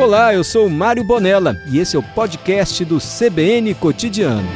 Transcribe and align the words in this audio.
Olá, 0.00 0.32
eu 0.32 0.42
sou 0.42 0.66
Mário 0.70 1.04
Bonella 1.04 1.60
e 1.66 1.78
esse 1.78 1.94
é 1.94 1.98
o 1.98 2.02
podcast 2.02 2.82
do 2.86 2.96
CBN 2.96 3.74
Cotidiano. 3.74 4.48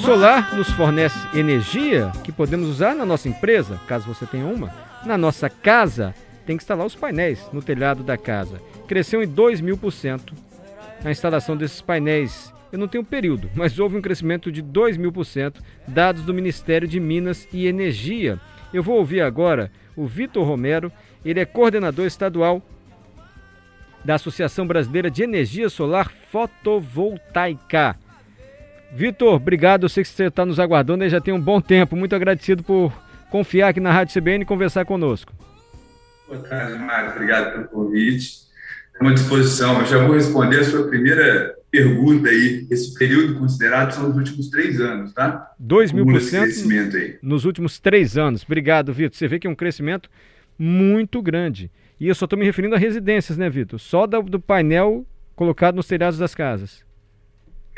Solar 0.00 0.56
nos 0.56 0.70
fornece 0.70 1.18
energia 1.38 2.10
que 2.24 2.32
podemos 2.32 2.68
usar 2.68 2.94
na 2.94 3.04
nossa 3.04 3.28
empresa, 3.28 3.78
caso 3.86 4.12
você 4.12 4.24
tenha 4.24 4.46
uma, 4.46 4.72
na 5.04 5.18
nossa 5.18 5.50
casa, 5.50 6.14
tem 6.46 6.56
que 6.56 6.62
instalar 6.62 6.86
os 6.86 6.94
painéis 6.94 7.48
no 7.52 7.62
telhado 7.62 8.02
da 8.02 8.16
casa. 8.16 8.60
Cresceu 8.88 9.22
em 9.22 9.28
2 9.28 9.60
mil 9.60 9.76
por 9.76 9.92
cento 9.92 10.34
a 11.04 11.10
instalação 11.10 11.56
desses 11.56 11.80
painéis. 11.80 12.52
Eu 12.72 12.78
não 12.78 12.88
tenho 12.88 13.04
período, 13.04 13.50
mas 13.54 13.78
houve 13.78 13.96
um 13.96 14.02
crescimento 14.02 14.50
de 14.50 14.62
2 14.62 14.96
mil 14.96 15.12
por 15.12 15.24
cento, 15.24 15.62
dados 15.86 16.22
do 16.22 16.32
Ministério 16.32 16.88
de 16.88 16.98
Minas 16.98 17.46
e 17.52 17.66
Energia. 17.66 18.40
Eu 18.72 18.82
vou 18.82 18.96
ouvir 18.96 19.20
agora 19.20 19.70
o 19.94 20.06
Vitor 20.06 20.46
Romero, 20.46 20.90
ele 21.24 21.40
é 21.40 21.44
coordenador 21.44 22.06
estadual 22.06 22.62
da 24.02 24.14
Associação 24.14 24.66
Brasileira 24.66 25.10
de 25.10 25.22
Energia 25.22 25.68
Solar 25.68 26.10
Fotovoltaica. 26.30 27.96
Vitor, 28.92 29.34
obrigado. 29.34 29.84
Eu 29.84 29.88
sei 29.88 30.02
que 30.02 30.08
você 30.08 30.24
está 30.24 30.44
nos 30.44 30.58
aguardando 30.58 31.04
e 31.04 31.08
já 31.08 31.20
tem 31.20 31.32
um 31.32 31.40
bom 31.40 31.60
tempo. 31.60 31.94
Muito 31.96 32.14
agradecido 32.14 32.62
por 32.62 32.92
confiar 33.30 33.68
aqui 33.68 33.80
na 33.80 33.92
Rádio 33.92 34.20
CBN 34.20 34.42
e 34.42 34.46
conversar 34.46 34.84
conosco. 34.84 35.32
Boa 36.26 36.40
tarde, 36.42 36.78
Mário. 36.78 37.12
Obrigado 37.12 37.52
pelo 37.52 37.68
convite. 37.68 38.50
Estamos 38.92 39.12
à 39.12 39.14
disposição. 39.14 39.80
Eu 39.80 39.86
já 39.86 39.98
vou 39.98 40.14
responder 40.14 40.60
a 40.60 40.64
sua 40.64 40.88
primeira 40.88 41.54
pergunta 41.70 42.28
aí. 42.28 42.66
Esse 42.70 42.92
período 42.94 43.38
considerado 43.38 43.92
são 43.92 44.10
os 44.10 44.16
últimos 44.16 44.50
três 44.50 44.80
anos, 44.80 45.12
tá? 45.12 45.52
2 45.58 45.92
mil 45.92 46.04
por 46.04 46.20
cento 46.20 46.52
nos 47.22 47.44
últimos 47.44 47.78
três 47.78 48.18
anos. 48.18 48.42
Obrigado, 48.42 48.92
Vitor. 48.92 49.16
Você 49.16 49.28
vê 49.28 49.38
que 49.38 49.46
é 49.46 49.50
um 49.50 49.54
crescimento 49.54 50.10
muito 50.58 51.22
grande. 51.22 51.70
E 51.98 52.08
eu 52.08 52.14
só 52.14 52.24
estou 52.24 52.38
me 52.38 52.44
referindo 52.44 52.74
a 52.74 52.78
residências, 52.78 53.38
né, 53.38 53.48
Vitor? 53.48 53.78
Só 53.78 54.06
do 54.06 54.40
painel 54.40 55.06
colocado 55.36 55.76
nos 55.76 55.86
telhados 55.86 56.18
das 56.18 56.34
casas. 56.34 56.84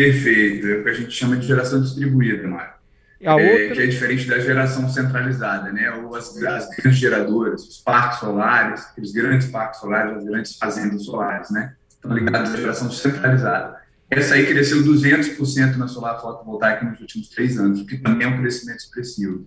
Perfeito, 0.02 0.66
é 0.66 0.74
o 0.78 0.82
que 0.82 0.90
a 0.90 0.94
gente 0.94 1.12
chama 1.12 1.36
de 1.36 1.46
geração 1.46 1.80
distribuída, 1.80 2.48
Mário. 2.48 2.72
É. 3.20 3.68
Que 3.68 3.82
é 3.82 3.86
diferente 3.86 4.26
da 4.26 4.40
geração 4.40 4.88
centralizada, 4.88 5.70
né? 5.70 5.92
Ou 5.92 6.16
as, 6.16 6.36
as, 6.42 6.68
grandes 6.70 6.98
geradoras, 6.98 7.62
os 7.62 7.78
parques 7.78 8.18
solares, 8.18 8.84
os 8.98 9.12
grandes 9.12 9.46
parques 9.46 9.78
solares, 9.78 10.16
as 10.16 10.24
grandes 10.24 10.56
fazendas 10.56 11.04
solares, 11.04 11.50
né? 11.50 11.74
Estão 11.88 12.12
ligados 12.12 12.52
à 12.52 12.56
geração 12.56 12.90
centralizada. 12.90 13.80
Essa 14.10 14.34
aí 14.34 14.44
cresceu 14.44 14.82
200% 14.82 15.76
na 15.76 15.86
solar 15.86 16.20
fotovoltaica 16.20 16.84
nos 16.84 17.00
últimos 17.00 17.28
três 17.28 17.56
anos, 17.58 17.80
o 17.80 17.86
que 17.86 17.96
também 17.96 18.26
é 18.26 18.30
um 18.30 18.40
crescimento 18.40 18.80
expressivo. 18.80 19.46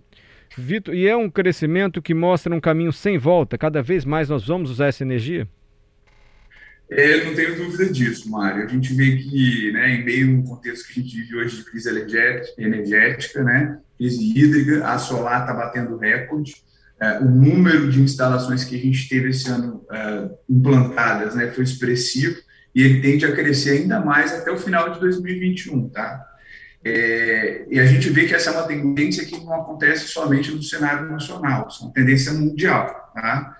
Vitor, 0.56 0.94
e 0.94 1.06
é 1.06 1.14
um 1.14 1.28
crescimento 1.28 2.00
que 2.00 2.14
mostra 2.14 2.54
um 2.54 2.60
caminho 2.60 2.92
sem 2.92 3.18
volta? 3.18 3.58
Cada 3.58 3.82
vez 3.82 4.06
mais 4.06 4.30
nós 4.30 4.46
vamos 4.46 4.70
usar 4.70 4.86
essa 4.86 5.04
energia? 5.04 5.46
É, 6.88 7.24
não 7.24 7.34
tenho 7.34 7.56
dúvida 7.56 7.92
disso, 7.92 8.30
Mário. 8.30 8.64
A 8.64 8.68
gente 8.68 8.94
vê 8.94 9.16
que, 9.16 9.72
né, 9.72 9.96
em 9.96 10.04
meio 10.04 10.28
a 10.28 10.38
um 10.38 10.42
contexto 10.44 10.86
que 10.86 11.00
a 11.00 11.02
gente 11.02 11.16
vive 11.16 11.36
hoje 11.36 11.56
de 11.56 11.64
crise 11.64 11.88
energética, 12.56 13.42
né, 13.42 13.78
crise 13.98 14.38
hídrica, 14.38 14.86
a 14.86 14.98
solar 14.98 15.40
está 15.40 15.52
batendo 15.52 15.96
recorde. 15.96 16.54
É, 17.00 17.18
o 17.18 17.24
número 17.24 17.90
de 17.90 18.00
instalações 18.00 18.64
que 18.64 18.76
a 18.76 18.78
gente 18.78 19.08
teve 19.08 19.30
esse 19.30 19.48
ano 19.50 19.84
é, 19.90 20.30
implantadas 20.48 21.34
né, 21.34 21.50
foi 21.50 21.64
expressivo 21.64 22.36
e 22.74 22.82
ele 22.82 23.00
tende 23.00 23.26
a 23.26 23.32
crescer 23.32 23.78
ainda 23.78 24.00
mais 24.00 24.32
até 24.32 24.50
o 24.50 24.56
final 24.56 24.90
de 24.92 25.00
2021, 25.00 25.88
tá? 25.88 26.24
É, 26.84 27.66
e 27.68 27.80
a 27.80 27.86
gente 27.86 28.08
vê 28.10 28.26
que 28.26 28.34
essa 28.34 28.50
é 28.50 28.52
uma 28.52 28.62
tendência 28.62 29.24
que 29.24 29.36
não 29.44 29.54
acontece 29.54 30.06
somente 30.06 30.52
no 30.52 30.62
cenário 30.62 31.10
nacional, 31.10 31.68
é 31.68 31.84
uma 31.84 31.92
tendência 31.92 32.32
mundial, 32.32 33.10
tá? 33.12 33.40
Pra 33.42 33.56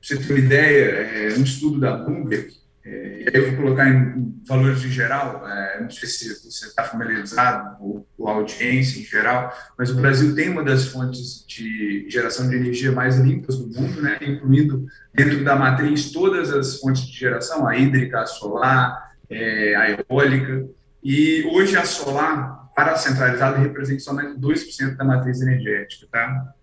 você 0.00 0.16
ter 0.16 0.32
uma 0.32 0.38
ideia, 0.38 0.84
é, 0.84 1.34
um 1.36 1.42
estudo 1.42 1.78
da 1.78 1.96
Bloomberg 1.96 2.59
é, 2.84 3.30
eu 3.32 3.48
vou 3.48 3.56
colocar 3.58 3.88
em, 3.88 4.40
valores 4.46 4.80
de 4.80 4.90
geral, 4.90 5.46
é, 5.46 5.80
não 5.82 5.90
sei 5.90 6.08
se 6.08 6.28
você 6.50 6.66
está 6.66 6.82
familiarizado, 6.84 7.76
ou 7.80 8.28
a 8.28 8.32
audiência 8.32 9.00
em 9.00 9.04
geral, 9.04 9.54
mas 9.78 9.90
o 9.90 9.94
Brasil 9.94 10.34
tem 10.34 10.48
uma 10.48 10.64
das 10.64 10.86
fontes 10.86 11.44
de 11.46 12.06
geração 12.08 12.48
de 12.48 12.56
energia 12.56 12.90
mais 12.90 13.18
limpas 13.18 13.56
do 13.56 13.68
mundo, 13.68 14.02
né, 14.02 14.18
incluindo 14.22 14.86
dentro 15.14 15.44
da 15.44 15.56
matriz 15.56 16.10
todas 16.10 16.52
as 16.52 16.78
fontes 16.78 17.06
de 17.06 17.16
geração, 17.16 17.66
a 17.66 17.76
hídrica, 17.76 18.20
a 18.20 18.26
solar, 18.26 19.12
é, 19.28 19.74
a 19.76 19.90
eólica, 19.90 20.66
e 21.02 21.44
hoje 21.52 21.76
a 21.76 21.84
solar, 21.84 22.70
para 22.74 22.92
a 22.92 22.96
centralizada, 22.96 23.58
representa 23.58 24.00
somente 24.00 24.40
2% 24.40 24.96
da 24.96 25.04
matriz 25.04 25.40
energética. 25.40 26.06
Tá? 26.10 26.54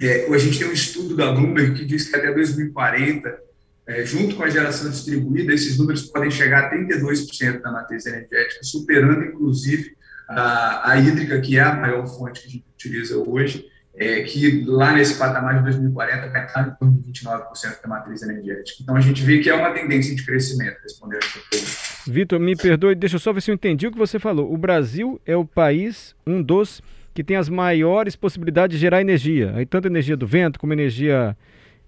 É, 0.00 0.32
a 0.32 0.38
gente 0.38 0.58
tem 0.58 0.68
um 0.68 0.72
estudo 0.72 1.16
da 1.16 1.32
Bloomberg 1.32 1.74
que 1.74 1.84
diz 1.84 2.08
que 2.08 2.16
até 2.16 2.32
2040 2.32 3.44
é, 3.86 4.04
junto 4.04 4.36
com 4.36 4.42
a 4.42 4.50
geração 4.50 4.90
distribuída, 4.90 5.52
esses 5.52 5.78
números 5.78 6.02
podem 6.02 6.30
chegar 6.30 6.64
a 6.64 6.74
32% 6.74 7.60
da 7.60 7.70
matriz 7.70 8.06
energética, 8.06 8.62
superando, 8.62 9.24
inclusive, 9.24 9.94
a, 10.28 10.92
a 10.92 10.98
hídrica, 10.98 11.40
que 11.40 11.58
é 11.58 11.62
a 11.62 11.74
maior 11.74 12.06
fonte 12.06 12.40
que 12.40 12.46
a 12.46 12.50
gente 12.50 12.64
utiliza 12.74 13.18
hoje, 13.18 13.66
é, 13.96 14.22
que 14.22 14.64
lá 14.66 14.92
nesse 14.92 15.16
patamar 15.18 15.58
de 15.58 15.64
2040 15.64 16.28
vai 16.28 16.46
estar 16.46 16.68
em 16.68 16.74
torno 16.74 16.98
de 17.00 17.12
29% 17.12 17.82
da 17.82 17.88
matriz 17.88 18.22
energética. 18.22 18.78
Então, 18.82 18.96
a 18.96 19.00
gente 19.00 19.22
vê 19.22 19.38
que 19.38 19.50
é 19.50 19.54
uma 19.54 19.70
tendência 19.70 20.14
de 20.14 20.24
crescimento, 20.24 20.78
respondendo 20.82 21.20
a. 21.22 22.10
Vitor, 22.10 22.40
me 22.40 22.56
perdoe, 22.56 22.94
deixa 22.94 23.16
eu 23.16 23.20
só 23.20 23.32
ver 23.32 23.40
se 23.40 23.50
eu 23.50 23.54
entendi 23.54 23.86
o 23.86 23.92
que 23.92 23.98
você 23.98 24.18
falou. 24.18 24.52
O 24.52 24.56
Brasil 24.58 25.20
é 25.24 25.36
o 25.36 25.44
país, 25.44 26.14
um 26.26 26.42
dos 26.42 26.82
que 27.14 27.22
tem 27.22 27.36
as 27.36 27.48
maiores 27.48 28.16
possibilidades 28.16 28.76
de 28.76 28.80
gerar 28.80 29.00
energia. 29.00 29.52
Aí, 29.54 29.64
tanto 29.64 29.86
energia 29.86 30.16
do 30.16 30.26
vento 30.26 30.58
como 30.58 30.72
energia 30.72 31.36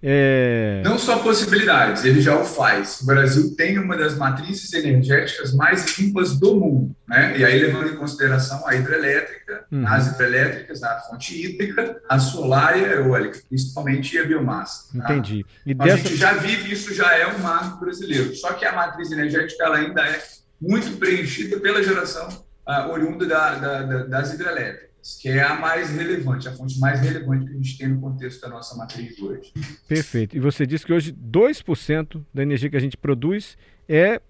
é... 0.01 0.81
Não 0.85 0.99
só 0.99 1.19
possibilidades, 1.19 2.05
ele 2.05 2.21
já 2.21 2.37
o 2.39 2.45
faz. 2.45 3.01
O 3.01 3.05
Brasil 3.05 3.55
tem 3.55 3.79
uma 3.79 3.97
das 3.97 4.15
matrizes 4.15 4.71
energéticas 4.73 5.53
mais 5.53 5.97
limpas 5.97 6.39
do 6.39 6.55
mundo, 6.55 6.95
né? 7.07 7.35
E 7.37 7.43
aí 7.43 7.59
levando 7.59 7.89
em 7.89 7.95
consideração 7.95 8.67
a 8.67 8.75
hidrelétrica, 8.75 9.65
uhum. 9.71 9.87
as 9.87 10.07
hidrelétricas, 10.07 10.83
a 10.83 10.99
fonte 11.01 11.43
hídrica, 11.43 11.99
a 12.07 12.19
solar 12.19 12.77
e 12.77 12.85
a 12.85 12.93
eólica, 12.93 13.39
principalmente 13.49 14.17
a 14.19 14.25
biomassa. 14.25 14.87
Tá? 14.97 15.13
Entendi. 15.13 15.45
E 15.65 15.73
dessa... 15.73 15.93
A 15.93 15.97
gente 15.97 16.15
já 16.15 16.33
vive 16.33 16.71
isso, 16.71 16.93
já 16.93 17.15
é 17.17 17.27
um 17.27 17.39
marco 17.39 17.79
brasileiro. 17.79 18.35
Só 18.35 18.53
que 18.53 18.65
a 18.65 18.73
matriz 18.73 19.11
energética 19.11 19.63
ela 19.63 19.77
ainda 19.77 20.01
é 20.05 20.21
muito 20.61 20.97
preenchida 20.97 21.59
pela 21.59 21.81
geração 21.81 22.27
uh, 22.67 22.91
oriunda 22.91 23.25
da, 23.25 23.55
da, 23.55 23.81
da, 23.81 24.03
das 24.03 24.33
hidrelétricas 24.33 24.86
que 25.15 25.29
é 25.29 25.41
a 25.41 25.55
mais 25.55 25.89
relevante, 25.89 26.47
a 26.47 26.51
fonte 26.51 26.79
mais 26.79 26.99
relevante 26.99 27.45
que 27.45 27.51
a 27.51 27.55
gente 27.55 27.77
tem 27.77 27.87
no 27.87 28.01
contexto 28.01 28.41
da 28.41 28.49
nossa 28.49 28.75
matriz 28.75 29.17
hoje. 29.19 29.53
Perfeito. 29.87 30.35
E 30.35 30.39
você 30.39 30.65
disse 30.65 30.85
que 30.85 30.91
hoje 30.91 31.13
2% 31.13 32.23
da 32.33 32.43
energia 32.43 32.69
que 32.69 32.77
a 32.77 32.81
gente 32.81 32.97
produz 32.97 33.57
é 33.87 34.21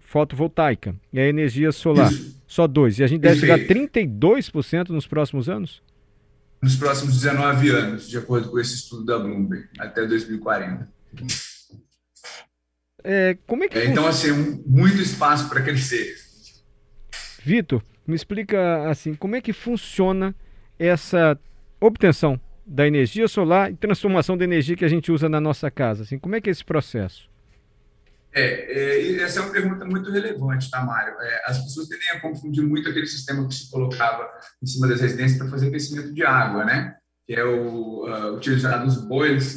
fotovoltaica, 0.00 0.94
é 1.12 1.28
energia 1.28 1.72
solar. 1.72 2.12
Isso. 2.12 2.42
Só 2.46 2.68
2%. 2.68 2.98
E 2.98 3.04
a 3.04 3.06
gente 3.06 3.20
deve 3.20 3.40
Perfeito. 3.40 3.68
chegar 3.68 3.80
a 3.80 3.88
32% 3.88 4.90
nos 4.90 5.06
próximos 5.06 5.48
anos? 5.48 5.82
Nos 6.60 6.76
próximos 6.76 7.14
19 7.14 7.70
anos, 7.70 8.08
de 8.08 8.18
acordo 8.18 8.50
com 8.50 8.58
esse 8.58 8.74
estudo 8.74 9.06
da 9.06 9.18
Bloomberg, 9.18 9.66
até 9.78 10.06
2040. 10.06 10.88
É, 13.02 13.36
como 13.46 13.64
é 13.64 13.68
que 13.68 13.78
é, 13.78 13.86
então, 13.86 14.06
assim, 14.06 14.30
um, 14.30 14.62
muito 14.66 15.00
espaço 15.00 15.48
para 15.48 15.60
crescer. 15.62 16.14
Vitor, 17.44 17.82
me 18.06 18.14
explica 18.14 18.88
assim, 18.88 19.14
como 19.14 19.36
é 19.36 19.40
que 19.40 19.52
funciona 19.52 20.34
essa 20.78 21.38
obtenção 21.80 22.40
da 22.66 22.86
energia 22.86 23.26
solar 23.28 23.70
e 23.70 23.76
transformação 23.76 24.36
da 24.36 24.44
energia 24.44 24.76
que 24.76 24.84
a 24.84 24.88
gente 24.88 25.10
usa 25.10 25.28
na 25.28 25.40
nossa 25.40 25.70
casa? 25.70 26.02
Assim, 26.02 26.18
como 26.18 26.36
é 26.36 26.40
que 26.40 26.48
é 26.48 26.52
esse 26.52 26.64
processo? 26.64 27.30
É, 28.34 28.42
é 28.42 29.22
essa 29.22 29.40
é 29.40 29.42
uma 29.42 29.52
pergunta 29.52 29.84
muito 29.84 30.10
relevante, 30.10 30.70
tá, 30.70 30.82
Mário? 30.82 31.14
É, 31.20 31.42
as 31.46 31.58
pessoas 31.62 31.88
tendem 31.88 32.10
a 32.10 32.20
confundir 32.20 32.64
muito 32.64 32.88
aquele 32.88 33.06
sistema 33.06 33.46
que 33.46 33.54
se 33.54 33.70
colocava 33.70 34.28
em 34.62 34.66
cima 34.66 34.88
das 34.88 35.00
residências 35.00 35.38
para 35.38 35.48
fazer 35.48 35.68
aquecimento 35.68 36.12
de 36.14 36.24
água, 36.24 36.64
né? 36.64 36.96
Que 37.26 37.34
é 37.34 37.44
o 37.44 38.06
uh, 38.06 38.34
utilizado 38.34 38.86
os 38.86 38.96
boilers 39.06 39.56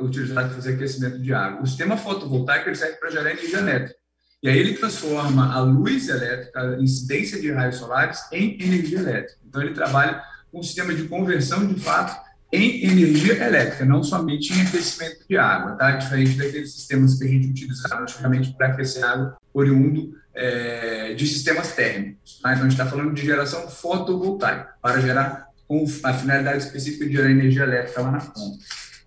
utilizado 0.00 0.48
para 0.48 0.56
fazer 0.56 0.74
aquecimento 0.74 1.20
de 1.20 1.34
água. 1.34 1.62
O 1.62 1.66
sistema 1.66 1.96
fotovoltaico 1.96 2.74
serve 2.74 2.96
para 2.96 3.10
gerar 3.10 3.32
energia 3.32 3.58
elétrica. 3.58 4.01
E 4.42 4.48
aí 4.48 4.58
ele 4.58 4.74
transforma 4.74 5.54
a 5.54 5.60
luz 5.60 6.08
elétrica, 6.08 6.60
a 6.60 6.82
incidência 6.82 7.40
de 7.40 7.52
raios 7.52 7.76
solares, 7.76 8.20
em 8.32 8.60
energia 8.60 8.98
elétrica. 8.98 9.38
Então 9.46 9.62
ele 9.62 9.72
trabalha 9.72 10.20
com 10.50 10.58
um 10.58 10.62
sistema 10.62 10.92
de 10.92 11.04
conversão, 11.04 11.64
de 11.64 11.78
fato, 11.78 12.20
em 12.52 12.84
energia 12.84 13.34
elétrica, 13.34 13.84
não 13.84 14.02
somente 14.02 14.52
em 14.52 14.60
aquecimento 14.60 15.24
de 15.28 15.38
água, 15.38 15.76
tá? 15.76 15.92
Diferente 15.92 16.36
daqueles 16.36 16.72
sistemas 16.72 17.18
que 17.18 17.24
a 17.24 17.28
gente 17.28 17.48
utilizava 17.48 18.02
antigamente 18.02 18.52
para 18.52 18.66
aquecer 18.66 19.04
água 19.04 19.38
oriundo 19.54 20.14
é, 20.34 21.14
de 21.14 21.26
sistemas 21.26 21.72
térmicos. 21.74 22.40
Tá? 22.42 22.52
Então, 22.52 22.66
a 22.66 22.68
gente 22.68 22.78
está 22.78 22.86
falando 22.86 23.14
de 23.14 23.24
geração 23.24 23.68
fotovoltaica, 23.68 24.74
para 24.82 25.00
gerar, 25.00 25.46
com 25.66 25.86
a 26.02 26.12
finalidade 26.12 26.64
específica 26.64 27.06
de 27.06 27.12
gerar 27.12 27.30
energia 27.30 27.62
elétrica 27.62 28.02
lá 28.02 28.10
na 28.10 28.20
ponta. 28.20 28.58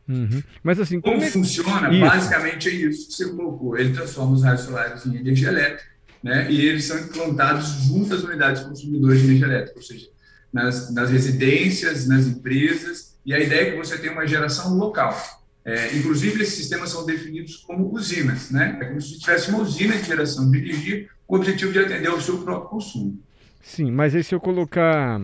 Uhum. 0.07 0.41
Mas 0.63 0.79
assim, 0.79 1.01
como, 1.01 1.15
como 1.15 1.25
é... 1.25 1.31
funciona? 1.31 1.89
Isso. 1.89 1.99
Basicamente 1.99 2.69
é 2.69 2.71
isso 2.73 3.07
que 3.07 3.13
você 3.13 3.29
colocou. 3.29 3.77
Ele 3.77 3.93
transforma 3.93 4.33
os 4.33 4.43
raios 4.43 4.61
solares 4.61 5.05
em 5.05 5.15
energia 5.15 5.49
elétrica, 5.49 5.83
né? 6.23 6.51
E 6.51 6.65
eles 6.65 6.85
são 6.85 6.99
implantados 6.99 7.67
junto 7.87 8.13
às 8.13 8.23
unidades 8.23 8.63
consumidoras 8.63 9.19
de 9.19 9.25
energia 9.25 9.47
elétrica, 9.47 9.77
ou 9.77 9.83
seja, 9.83 10.07
nas, 10.53 10.93
nas 10.93 11.09
residências, 11.09 12.07
nas 12.07 12.25
empresas. 12.27 13.15
E 13.25 13.33
a 13.33 13.39
ideia 13.39 13.69
é 13.69 13.71
que 13.71 13.77
você 13.77 13.97
tenha 13.97 14.13
uma 14.13 14.27
geração 14.27 14.75
local. 14.75 15.15
É, 15.63 15.95
inclusive, 15.97 16.43
esses 16.43 16.53
sistemas 16.53 16.91
são 16.91 17.05
definidos 17.07 17.57
como 17.57 17.91
usinas, 17.91 18.51
né? 18.51 18.77
É 18.79 18.85
como 18.85 19.01
se 19.01 19.19
tivesse 19.19 19.49
uma 19.49 19.59
usina 19.61 19.97
de 19.97 20.05
geração 20.05 20.49
de 20.51 20.59
energia 20.59 21.07
com 21.25 21.35
o 21.35 21.39
objetivo 21.39 21.71
de 21.71 21.79
atender 21.79 22.07
ao 22.07 22.21
seu 22.21 22.37
próprio 22.37 22.69
consumo. 22.69 23.19
Sim, 23.63 23.89
mas 23.89 24.13
aí 24.13 24.23
se 24.23 24.35
eu 24.35 24.39
colocar 24.39 25.19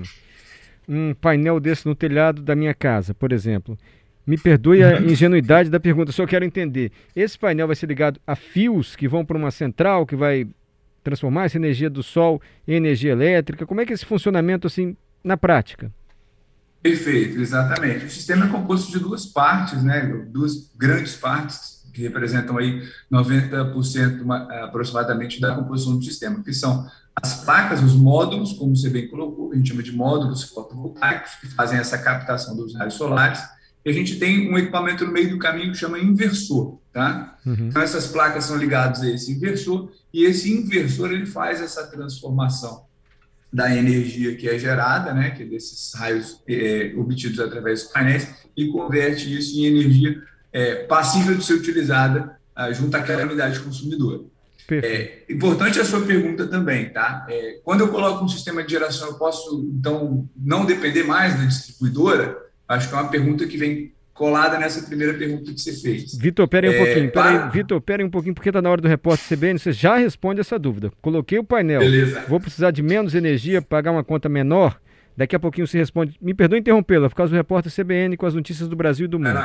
um 0.88 1.14
painel 1.14 1.60
desse 1.60 1.86
no 1.86 1.94
telhado 1.94 2.42
da 2.42 2.56
minha 2.56 2.74
casa, 2.74 3.14
por 3.14 3.32
exemplo, 3.32 3.78
me 4.26 4.38
perdoe 4.38 4.84
a 4.84 5.00
ingenuidade 5.02 5.70
da 5.70 5.80
pergunta, 5.80 6.12
só 6.12 6.26
quero 6.26 6.46
entender. 6.46 6.92
Esse 7.16 7.38
painel 7.38 7.68
vai 7.68 7.76
ser 7.76 7.88
ligado 7.88 8.20
a 8.26 8.36
fios 8.36 8.96
que 8.96 9.08
vão 9.08 9.26
para 9.26 9.38
uma 9.38 9.52
central 9.52 10.06
que 10.06 10.16
vai 10.16 10.48
transformar 11.04 11.46
essa 11.46 11.58
energia 11.58 11.90
do 11.90 12.04
sol 12.04 12.42
em 12.68 12.76
energia 12.76 13.12
elétrica? 13.12 13.66
Como 13.66 13.82
é 13.82 13.86
que 13.86 13.92
é 13.92 13.96
esse 13.96 14.06
funcionamento 14.06 14.68
assim 14.68 14.96
na 15.24 15.36
prática? 15.36 15.92
Perfeito, 16.82 17.40
exatamente. 17.40 18.06
O 18.06 18.10
sistema 18.10 18.46
é 18.46 18.50
composto 18.50 18.92
de 18.92 19.00
duas 19.00 19.26
partes, 19.26 19.84
né? 19.84 20.02
Duas 20.28 20.72
grandes 20.76 21.16
partes 21.16 21.82
que 21.94 22.02
representam 22.02 22.58
aí 22.58 22.82
90% 23.12 24.26
aproximadamente 24.64 25.40
da 25.40 25.54
composição 25.54 25.98
do 25.98 26.04
sistema, 26.04 26.42
que 26.42 26.54
são 26.54 26.88
as 27.22 27.44
placas, 27.44 27.84
os 27.84 27.94
módulos, 27.94 28.54
como 28.54 28.76
você 28.76 28.90
bem 28.90 29.08
colocou, 29.08 29.52
a 29.52 29.56
gente 29.56 29.70
chama 29.70 29.84
de 29.84 29.92
módulos 29.92 30.44
fotovoltaicos, 30.44 31.36
que 31.36 31.48
fazem 31.48 31.78
essa 31.78 31.98
captação 31.98 32.56
dos 32.56 32.74
raios 32.74 32.94
solares, 32.94 33.42
e 33.84 33.90
a 33.90 33.94
gente 33.94 34.18
tem 34.18 34.52
um 34.52 34.58
equipamento 34.58 35.06
no 35.06 35.12
meio 35.12 35.30
do 35.30 35.40
caminho 35.40 35.72
que 35.72 35.78
chama 35.78 36.00
inversor, 36.00 36.80
tá? 36.94 37.38
Uhum. 37.46 37.68
Então 37.68 37.82
essas 37.82 38.08
placas 38.08 38.46
são 38.46 38.58
ligadas 38.58 39.02
a 39.02 39.10
esse 39.10 39.32
inversor 39.32 39.92
e 40.14 40.24
esse 40.24 40.52
inversor 40.52 41.12
ele 41.12 41.26
faz 41.26 41.62
essa 41.62 41.88
transformação 41.88 42.86
da 43.52 43.76
energia 43.76 44.36
que 44.36 44.48
é 44.48 44.58
gerada, 44.58 45.14
né, 45.14 45.32
que 45.32 45.44
é 45.44 45.46
desses 45.46 45.94
raios 45.94 46.42
é, 46.48 46.94
obtidos 46.96 47.40
através 47.40 47.84
dos 47.84 47.92
painéis 47.92 48.28
e 48.56 48.68
converte 48.68 49.36
isso 49.38 49.58
em 49.58 49.66
energia 49.66 50.22
é, 50.54 50.76
passível 50.86 51.36
de 51.36 51.44
ser 51.44 51.56
utilizada 51.56 52.38
ah, 52.56 52.72
junto 52.72 52.96
àquela 52.96 53.24
unidade 53.24 53.60
consumidora. 53.60 54.22
É, 54.70 55.24
importante 55.30 55.80
a 55.80 55.86
sua 55.86 56.02
pergunta 56.02 56.48
também, 56.48 56.90
tá? 56.90 57.26
É, 57.30 57.60
quando 57.64 57.82
eu 57.82 57.90
coloco 57.90 58.24
um 58.24 58.28
sistema 58.28 58.64
de 58.64 58.72
geração, 58.72 59.10
eu 59.10 59.14
posso 59.16 59.70
então 59.74 60.30
não 60.36 60.66
depender 60.66 61.04
mais 61.04 61.36
da 61.38 61.44
distribuidora? 61.44 62.38
Acho 62.72 62.88
que 62.88 62.96
é 62.96 62.98
uma 62.98 63.10
pergunta 63.10 63.46
que 63.46 63.58
vem 63.58 63.92
colada 64.14 64.58
nessa 64.58 64.88
primeira 64.88 65.14
pergunta 65.14 65.52
que 65.52 65.60
você 65.60 65.74
fez. 65.74 66.16
Vitor, 66.18 66.48
pera 66.48 66.70
aí 66.70 66.74
um 66.74 66.76
é, 66.76 66.86
pouquinho. 66.86 67.12
Pera 67.12 67.26
para... 67.26 67.46
aí, 67.46 67.52
Vitor, 67.52 67.82
pera 67.82 68.02
aí 68.02 68.08
um 68.08 68.10
pouquinho, 68.10 68.34
porque 68.34 68.50
está 68.50 68.62
na 68.62 68.70
hora 68.70 68.82
do 68.82 68.88
repórter 68.88 69.28
CBN, 69.28 69.60
você 69.60 69.72
já 69.74 69.98
responde 69.98 70.40
essa 70.40 70.58
dúvida. 70.58 70.92
Coloquei 71.02 71.38
o 71.38 71.44
painel, 71.44 71.82
Beleza. 71.82 72.24
vou 72.30 72.40
precisar 72.40 72.72
de 72.72 72.82
menos 72.82 73.14
energia, 73.14 73.62
pagar 73.62 73.92
uma 73.92 74.04
conta 74.04 74.30
menor, 74.30 74.80
daqui 75.18 75.36
a 75.36 75.40
pouquinho 75.40 75.68
você 75.68 75.80
responde. 75.80 76.16
Me 76.22 76.34
perdoe 76.34 76.60
interrompê-la, 76.60 77.10
por 77.10 77.16
causa 77.16 77.32
do 77.32 77.36
repórter 77.36 77.74
CBN 77.74 78.16
com 78.16 78.26
as 78.26 78.34
notícias 78.34 78.70
do 78.70 78.76
Brasil 78.76 79.06
e 79.06 79.10
do 79.10 79.20
mundo. 79.20 79.42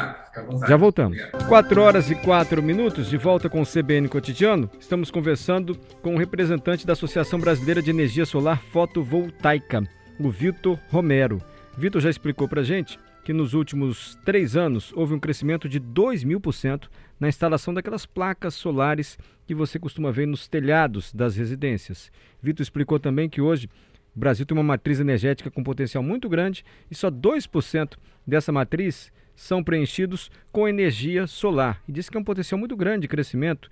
Já 0.69 0.77
voltamos. 0.77 1.19
Obrigado. 1.19 1.49
4 1.49 1.83
horas 1.83 2.11
e 2.11 2.15
4 2.15 2.63
minutos, 2.63 3.09
de 3.09 3.17
volta 3.17 3.49
com 3.49 3.61
o 3.61 3.67
CBN 3.67 4.09
Cotidiano. 4.09 4.71
Estamos 4.79 5.11
conversando 5.11 5.77
com 6.01 6.15
o 6.15 6.19
representante 6.19 6.87
da 6.87 6.93
Associação 6.93 7.41
Brasileira 7.41 7.83
de 7.83 7.91
Energia 7.91 8.27
Solar 8.27 8.63
Fotovoltaica, 8.71 9.83
o 10.21 10.31
Vitor 10.31 10.79
Romero. 10.91 11.41
Vitor 11.79 12.01
já 12.01 12.09
explicou 12.09 12.49
para 12.49 12.63
gente 12.63 12.99
que 13.27 13.33
nos 13.33 13.55
últimos 13.55 14.17
três 14.25 14.57
anos 14.57 14.93
houve 14.95 15.13
um 15.13 15.19
crescimento 15.19 15.69
de 15.69 15.81
2 15.81 16.23
mil 16.23 16.41
por 16.41 16.53
cento 16.53 16.89
na 17.19 17.29
instalação 17.29 17.75
daquelas 17.75 18.07
placas 18.07 18.55
solares 18.55 19.19
que 19.45 19.53
você 19.53 19.81
costuma 19.81 20.13
ver 20.13 20.29
nos 20.29 20.47
telhados 20.47 21.13
das 21.13 21.35
residências. 21.35 22.13
Vitor 22.41 22.63
explicou 22.63 23.01
também 23.01 23.29
que 23.29 23.41
hoje 23.41 23.69
o 24.15 24.21
Brasil 24.21 24.47
tem 24.47 24.57
uma 24.57 24.63
matriz 24.63 25.01
energética 25.01 25.51
com 25.51 25.65
potencial 25.65 26.05
muito 26.05 26.29
grande 26.29 26.65
e 26.89 26.95
só 26.95 27.11
2% 27.11 27.95
dessa 28.25 28.53
matriz 28.53 29.13
são 29.35 29.61
preenchidos 29.61 30.31
com 30.53 30.69
energia 30.69 31.27
solar. 31.27 31.83
E 31.89 31.91
disse 31.91 32.09
que 32.09 32.17
é 32.17 32.21
um 32.21 32.25
potencial 32.25 32.61
muito 32.61 32.77
grande 32.77 33.01
de 33.03 33.09
crescimento. 33.09 33.69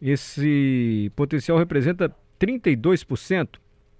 Esse 0.00 1.10
potencial 1.16 1.58
representa 1.58 2.14
32%. 2.38 3.48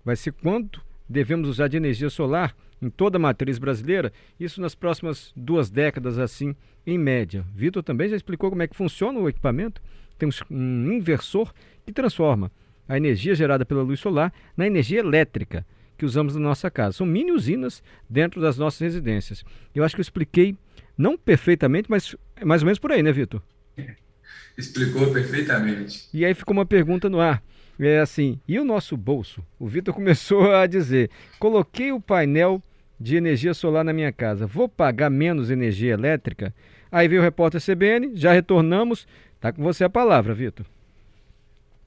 Vai 0.05 0.15
ser 0.15 0.31
quanto 0.31 0.81
devemos 1.09 1.49
usar 1.49 1.67
de 1.67 1.77
energia 1.77 2.09
solar 2.09 2.55
em 2.81 2.89
toda 2.89 3.17
a 3.17 3.21
matriz 3.21 3.59
brasileira, 3.59 4.13
isso 4.39 4.61
nas 4.61 4.75
próximas 4.75 5.33
duas 5.37 5.71
décadas, 5.71 6.19
assim, 6.19 6.55
em 6.87 6.99
média. 6.99 7.45
Vitor 7.55 7.83
também 7.83 8.09
já 8.09 8.17
explicou 8.17 8.51
como 8.51 8.63
é 8.63 8.69
que 8.69 8.77
funciona 8.77 9.19
o 9.19 9.29
equipamento. 9.29 9.83
Tem 10.19 10.29
um 10.51 10.93
inversor 10.93 11.53
que 11.85 11.93
transforma 11.93 12.51
a 12.89 12.97
energia 12.97 13.35
gerada 13.35 13.65
pela 13.65 13.83
luz 13.83 14.01
solar 14.01 14.33
na 14.57 14.67
energia 14.67 15.01
elétrica 15.01 15.65
que 15.97 16.05
usamos 16.05 16.35
na 16.35 16.41
nossa 16.41 16.71
casa. 16.71 16.97
São 16.97 17.07
mini 17.07 17.31
usinas 17.31 17.83
dentro 18.09 18.41
das 18.41 18.57
nossas 18.57 18.81
residências. 18.81 19.45
Eu 19.75 19.85
acho 19.85 19.95
que 19.95 20.01
eu 20.01 20.03
expliquei, 20.03 20.57
não 20.97 21.17
perfeitamente, 21.17 21.91
mas 21.91 22.17
mais 22.43 22.63
ou 22.63 22.67
menos 22.67 22.79
por 22.79 22.91
aí, 22.91 23.03
né, 23.03 23.13
Vitor? 23.13 23.43
Explicou 24.57 25.13
perfeitamente. 25.13 26.09
E 26.13 26.25
aí 26.25 26.35
ficou 26.35 26.53
uma 26.53 26.67
pergunta 26.67 27.09
no 27.09 27.21
ar. 27.21 27.43
É 27.79 28.01
assim, 28.01 28.39
e 28.47 28.59
o 28.59 28.65
nosso 28.65 28.97
bolso? 28.97 29.43
O 29.59 29.67
Vitor 29.67 29.95
começou 29.95 30.53
a 30.53 30.67
dizer: 30.67 31.11
coloquei 31.39 31.93
o 31.93 32.01
painel 32.01 32.63
de 33.01 33.17
energia 33.17 33.55
solar 33.55 33.83
na 33.83 33.93
minha 33.93 34.13
casa, 34.13 34.47
vou 34.47 34.69
pagar 34.69 35.09
menos 35.09 35.51
energia 35.51 35.95
elétrica? 35.95 36.55
Aí 36.93 37.09
veio 37.09 37.21
o 37.21 37.25
repórter 37.25 37.61
CBN, 37.61 38.13
já 38.15 38.33
retornamos. 38.33 39.07
Tá 39.41 39.53
com 39.53 39.63
você 39.63 39.85
a 39.85 39.91
palavra, 39.91 40.35
Vitor. 40.35 40.67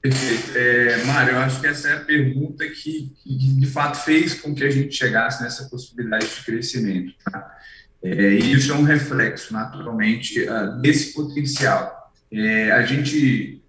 Perfeito. 0.02 0.58
É, 0.58 1.04
Mário, 1.04 1.32
eu 1.32 1.38
acho 1.38 1.60
que 1.60 1.66
essa 1.66 1.88
é 1.88 1.92
a 1.94 2.00
pergunta 2.00 2.66
que, 2.68 3.12
que, 3.22 3.38
de 3.38 3.66
fato 3.66 3.96
fez 3.96 4.34
com 4.34 4.54
que 4.54 4.64
a 4.64 4.70
gente 4.70 4.94
chegasse 4.94 5.42
nessa 5.42 5.64
possibilidade 5.64 6.26
de 6.26 6.44
crescimento. 6.44 7.14
Tá? 7.24 7.58
É, 8.02 8.34
e 8.34 8.52
isso 8.52 8.72
é 8.72 8.74
um 8.74 8.82
reflexo, 8.82 9.52
naturalmente, 9.52 10.42
uh, 10.42 10.78
desse 10.80 11.14
potencial. 11.14 12.12
É, 12.30 12.72
a 12.72 12.82
gente, 12.82 13.62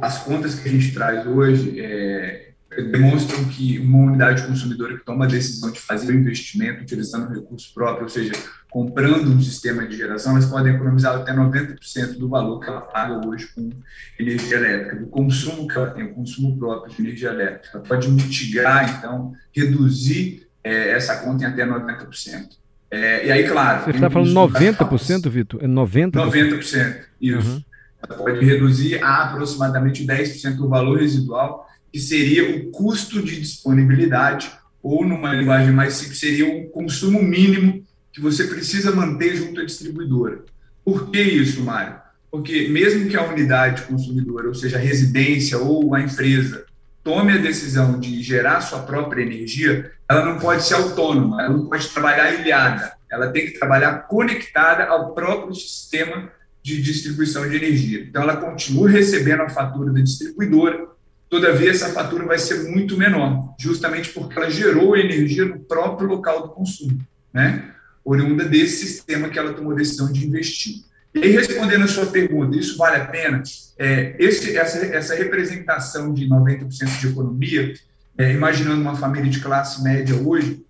as 0.00 0.22
contas 0.22 0.54
que 0.54 0.68
a 0.68 0.72
gente 0.72 0.94
traz 0.94 1.26
hoje 1.26 1.78
é, 1.78 2.53
demonstram 2.82 3.44
que 3.44 3.78
uma 3.78 3.98
unidade 3.98 4.46
consumidora 4.46 4.96
que 4.96 5.04
toma 5.04 5.24
a 5.24 5.28
decisão 5.28 5.70
de 5.70 5.80
fazer 5.80 6.12
o 6.12 6.16
investimento 6.16 6.82
utilizando 6.82 7.32
recursos 7.32 7.68
próprios, 7.68 8.02
ou 8.02 8.22
seja, 8.22 8.32
comprando 8.70 9.28
um 9.30 9.40
sistema 9.40 9.86
de 9.86 9.96
geração, 9.96 10.32
elas 10.32 10.46
podem 10.46 10.74
economizar 10.74 11.14
até 11.14 11.32
90% 11.32 12.18
do 12.18 12.28
valor 12.28 12.58
que 12.60 12.68
ela 12.68 12.80
paga 12.80 13.26
hoje 13.26 13.48
com 13.54 13.70
energia 14.18 14.56
elétrica, 14.56 14.96
do 14.96 15.06
consumo 15.06 15.68
que 15.68 15.76
ela 15.76 15.90
tem, 15.90 16.04
o 16.04 16.14
consumo 16.14 16.58
próprio 16.58 16.94
de 16.94 17.02
energia 17.02 17.30
elétrica. 17.30 17.78
Ela 17.78 17.84
pode 17.84 18.10
mitigar, 18.10 18.98
então, 18.98 19.32
reduzir 19.54 20.48
é, 20.62 20.90
essa 20.90 21.16
conta 21.18 21.44
em 21.44 21.46
até 21.46 21.64
90%. 21.64 22.48
É, 22.90 23.26
e 23.26 23.32
aí, 23.32 23.48
claro... 23.48 23.84
Você 23.84 23.90
está 23.90 24.10
falando 24.10 24.32
90%, 24.32 25.28
Vitor? 25.28 25.62
É 25.62 25.66
90%? 25.66 26.12
90%, 26.12 26.96
isso. 27.20 27.50
Uhum. 27.50 27.64
Ela 28.08 28.18
pode 28.18 28.44
reduzir 28.44 29.02
a 29.02 29.24
aproximadamente 29.24 30.06
10% 30.06 30.56
do 30.56 30.68
valor 30.68 30.98
residual 30.98 31.68
que 31.94 32.00
seria 32.00 32.56
o 32.56 32.72
custo 32.72 33.22
de 33.22 33.40
disponibilidade, 33.40 34.50
ou 34.82 35.06
numa 35.06 35.32
linguagem 35.32 35.72
mais 35.72 35.94
simples, 35.94 36.18
seria 36.18 36.44
o 36.44 36.68
consumo 36.70 37.22
mínimo 37.22 37.86
que 38.12 38.20
você 38.20 38.48
precisa 38.48 38.90
manter 38.90 39.36
junto 39.36 39.60
à 39.60 39.64
distribuidora. 39.64 40.42
Por 40.84 41.08
que 41.12 41.22
isso, 41.22 41.62
Mário? 41.62 41.94
Porque 42.32 42.66
mesmo 42.66 43.08
que 43.08 43.16
a 43.16 43.22
unidade 43.22 43.82
consumidora, 43.82 44.48
ou 44.48 44.54
seja, 44.56 44.76
a 44.76 44.80
residência 44.80 45.56
ou 45.56 45.94
a 45.94 46.00
empresa, 46.00 46.64
tome 47.04 47.32
a 47.32 47.38
decisão 47.38 48.00
de 48.00 48.20
gerar 48.20 48.60
sua 48.60 48.80
própria 48.80 49.22
energia, 49.22 49.92
ela 50.08 50.24
não 50.24 50.40
pode 50.40 50.64
ser 50.64 50.74
autônoma, 50.74 51.44
ela 51.44 51.56
não 51.56 51.66
pode 51.66 51.86
trabalhar 51.90 52.40
ilhada, 52.40 52.92
ela 53.08 53.28
tem 53.28 53.46
que 53.46 53.56
trabalhar 53.56 54.08
conectada 54.08 54.86
ao 54.86 55.14
próprio 55.14 55.54
sistema 55.54 56.28
de 56.60 56.82
distribuição 56.82 57.48
de 57.48 57.54
energia. 57.54 58.00
Então, 58.00 58.20
ela 58.20 58.36
continua 58.36 58.90
recebendo 58.90 59.42
a 59.42 59.48
fatura 59.48 59.92
da 59.92 60.00
distribuidora, 60.00 60.92
Todavia, 61.28 61.70
essa 61.70 61.88
fatura 61.88 62.24
vai 62.24 62.38
ser 62.38 62.70
muito 62.70 62.96
menor, 62.96 63.54
justamente 63.58 64.10
porque 64.10 64.38
ela 64.38 64.50
gerou 64.50 64.96
energia 64.96 65.44
no 65.44 65.58
próprio 65.58 66.08
local 66.08 66.42
do 66.42 66.48
consumo, 66.50 66.98
né? 67.32 67.70
oriunda 68.04 68.44
desse 68.44 68.86
sistema 68.86 69.28
que 69.28 69.38
ela 69.38 69.54
tomou 69.54 69.72
a 69.72 69.76
decisão 69.76 70.12
de 70.12 70.26
investir. 70.26 70.84
E 71.14 71.20
aí, 71.20 71.30
respondendo 71.30 71.84
a 71.84 71.88
sua 71.88 72.06
pergunta, 72.06 72.56
isso 72.56 72.76
vale 72.76 72.96
a 72.96 73.06
pena? 73.06 73.42
É, 73.78 74.14
esse, 74.18 74.56
essa, 74.56 74.84
essa 74.84 75.14
representação 75.14 76.12
de 76.12 76.28
90% 76.28 77.00
de 77.00 77.06
economia, 77.06 77.72
é, 78.18 78.32
imaginando 78.32 78.82
uma 78.82 78.96
família 78.96 79.30
de 79.30 79.40
classe 79.40 79.82
média 79.82 80.14
hoje, 80.16 80.64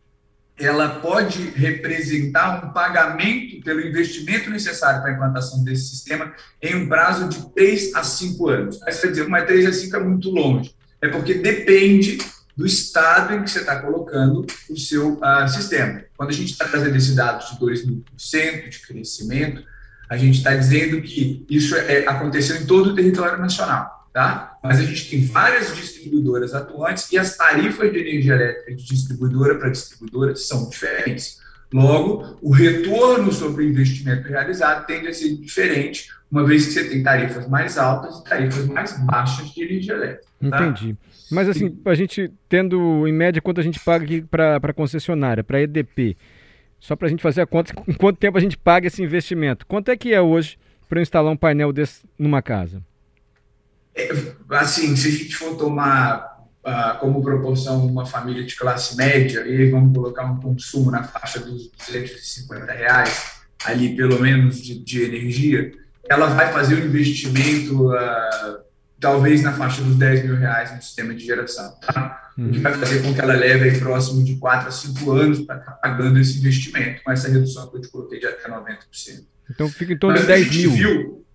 ela 0.58 1.00
pode 1.00 1.50
representar 1.50 2.64
um 2.64 2.72
pagamento 2.72 3.60
pelo 3.62 3.80
investimento 3.80 4.50
necessário 4.50 5.00
para 5.02 5.10
a 5.10 5.14
implantação 5.14 5.64
desse 5.64 5.88
sistema 5.88 6.32
em 6.62 6.76
um 6.76 6.88
prazo 6.88 7.28
de 7.28 7.52
3 7.52 7.94
a 7.94 8.04
5 8.04 8.48
anos. 8.48 8.80
Mas, 8.80 9.00
quer 9.00 9.08
dizer, 9.08 9.28
mas 9.28 9.46
3 9.46 9.66
a 9.66 9.72
5 9.72 9.96
é 9.96 10.00
muito 10.00 10.30
longe. 10.30 10.74
É 11.02 11.08
porque 11.08 11.34
depende 11.34 12.18
do 12.56 12.64
estado 12.64 13.34
em 13.34 13.42
que 13.42 13.50
você 13.50 13.60
está 13.60 13.80
colocando 13.80 14.46
o 14.70 14.78
seu 14.78 15.14
uh, 15.14 15.48
sistema. 15.48 16.04
Quando 16.16 16.30
a 16.30 16.34
gente 16.34 16.52
está 16.52 16.66
trazendo 16.68 16.96
esse 16.96 17.14
dado 17.14 17.44
de 17.44 17.58
2.000% 17.58 18.68
de 18.68 18.78
crescimento, 18.80 19.64
a 20.08 20.16
gente 20.16 20.38
está 20.38 20.54
dizendo 20.54 21.02
que 21.02 21.44
isso 21.50 21.74
é, 21.74 22.06
aconteceu 22.06 22.56
em 22.56 22.66
todo 22.66 22.90
o 22.90 22.94
território 22.94 23.38
nacional, 23.38 24.03
tá? 24.14 24.56
Mas 24.62 24.78
a 24.78 24.84
gente 24.84 25.10
tem 25.10 25.26
várias 25.26 25.74
distribuidoras 25.74 26.54
atuantes 26.54 27.10
e 27.10 27.18
as 27.18 27.36
tarifas 27.36 27.92
de 27.92 27.98
energia 27.98 28.34
elétrica 28.34 28.74
de 28.76 28.84
distribuidora 28.86 29.56
para 29.56 29.68
distribuidora 29.68 30.36
são 30.36 30.70
diferentes. 30.70 31.42
Logo, 31.72 32.38
o 32.40 32.52
retorno 32.52 33.32
sobre 33.32 33.64
o 33.64 33.68
investimento 33.68 34.28
realizado 34.28 34.86
tende 34.86 35.08
a 35.08 35.12
ser 35.12 35.34
diferente, 35.34 36.08
uma 36.30 36.46
vez 36.46 36.66
que 36.66 36.72
você 36.72 36.88
tem 36.88 37.02
tarifas 37.02 37.48
mais 37.48 37.76
altas 37.76 38.20
e 38.20 38.24
tarifas 38.24 38.66
mais 38.66 38.96
baixas 39.04 39.50
de 39.50 39.64
energia 39.64 39.94
elétrica. 39.94 40.24
Tá? 40.48 40.68
Entendi. 40.68 40.96
Mas 41.32 41.48
assim, 41.48 41.76
a 41.84 41.94
gente 41.96 42.30
tendo 42.48 43.08
em 43.08 43.12
média 43.12 43.42
quanto 43.42 43.60
a 43.60 43.64
gente 43.64 43.80
paga 43.80 44.04
aqui 44.04 44.22
para 44.22 44.56
a 44.62 44.72
concessionária, 44.72 45.42
para 45.42 45.58
a 45.58 45.62
EDP, 45.62 46.16
só 46.78 46.94
para 46.94 47.08
a 47.08 47.10
gente 47.10 47.22
fazer 47.22 47.40
a 47.40 47.46
conta, 47.46 47.74
em 47.88 47.94
quanto 47.94 48.18
tempo 48.18 48.38
a 48.38 48.40
gente 48.40 48.56
paga 48.56 48.86
esse 48.86 49.02
investimento? 49.02 49.66
Quanto 49.66 49.90
é 49.90 49.96
que 49.96 50.14
é 50.14 50.20
hoje 50.20 50.56
para 50.88 51.02
instalar 51.02 51.32
um 51.32 51.36
painel 51.36 51.72
desse 51.72 52.02
numa 52.16 52.40
casa? 52.40 52.80
É, 53.94 54.10
assim, 54.50 54.96
se 54.96 55.08
a 55.08 55.10
gente 55.10 55.36
for 55.36 55.56
tomar 55.56 56.34
uh, 56.64 56.98
como 56.98 57.22
proporção 57.22 57.86
uma 57.86 58.04
família 58.04 58.44
de 58.44 58.56
classe 58.56 58.96
média, 58.96 59.46
e 59.46 59.70
vamos 59.70 59.94
colocar 59.94 60.24
um 60.24 60.40
consumo 60.40 60.90
na 60.90 61.04
faixa 61.04 61.38
dos 61.38 61.70
250 61.70 62.72
reais, 62.72 63.34
ali 63.64 63.94
pelo 63.96 64.20
menos 64.20 64.60
de, 64.60 64.78
de 64.82 65.02
energia, 65.02 65.72
ela 66.08 66.26
vai 66.26 66.52
fazer 66.52 66.74
um 66.74 66.86
investimento 66.86 67.88
uh, 67.92 68.64
talvez 68.98 69.42
na 69.42 69.52
faixa 69.52 69.82
dos 69.82 69.96
10 69.96 70.24
mil 70.24 70.36
reais 70.36 70.74
no 70.74 70.82
sistema 70.82 71.14
de 71.14 71.24
geração, 71.24 71.78
tá? 71.80 72.32
O 72.36 72.50
que 72.50 72.56
uhum. 72.56 72.62
vai 72.62 72.74
fazer 72.74 73.00
com 73.00 73.14
que 73.14 73.20
ela 73.20 73.34
leve 73.34 73.70
aí 73.70 73.78
próximo 73.78 74.24
de 74.24 74.34
4 74.36 74.68
a 74.68 74.72
5 74.72 75.12
anos 75.12 75.40
para 75.40 75.58
estar 75.58 75.72
pagando 75.72 76.18
esse 76.18 76.38
investimento, 76.38 77.02
com 77.04 77.12
essa 77.12 77.28
redução 77.28 77.70
que 77.70 77.76
eu 77.76 77.80
te 77.80 77.88
coloquei 77.88 78.18
de 78.18 78.26
até 78.26 78.48
90%. 78.48 78.76
Então 79.50 79.68
fica 79.68 79.92
em 79.92 79.98
torno 79.98 80.18
de 80.18 80.26
10 80.26 80.50
mil. 80.50 80.70
Viu, 80.72 81.26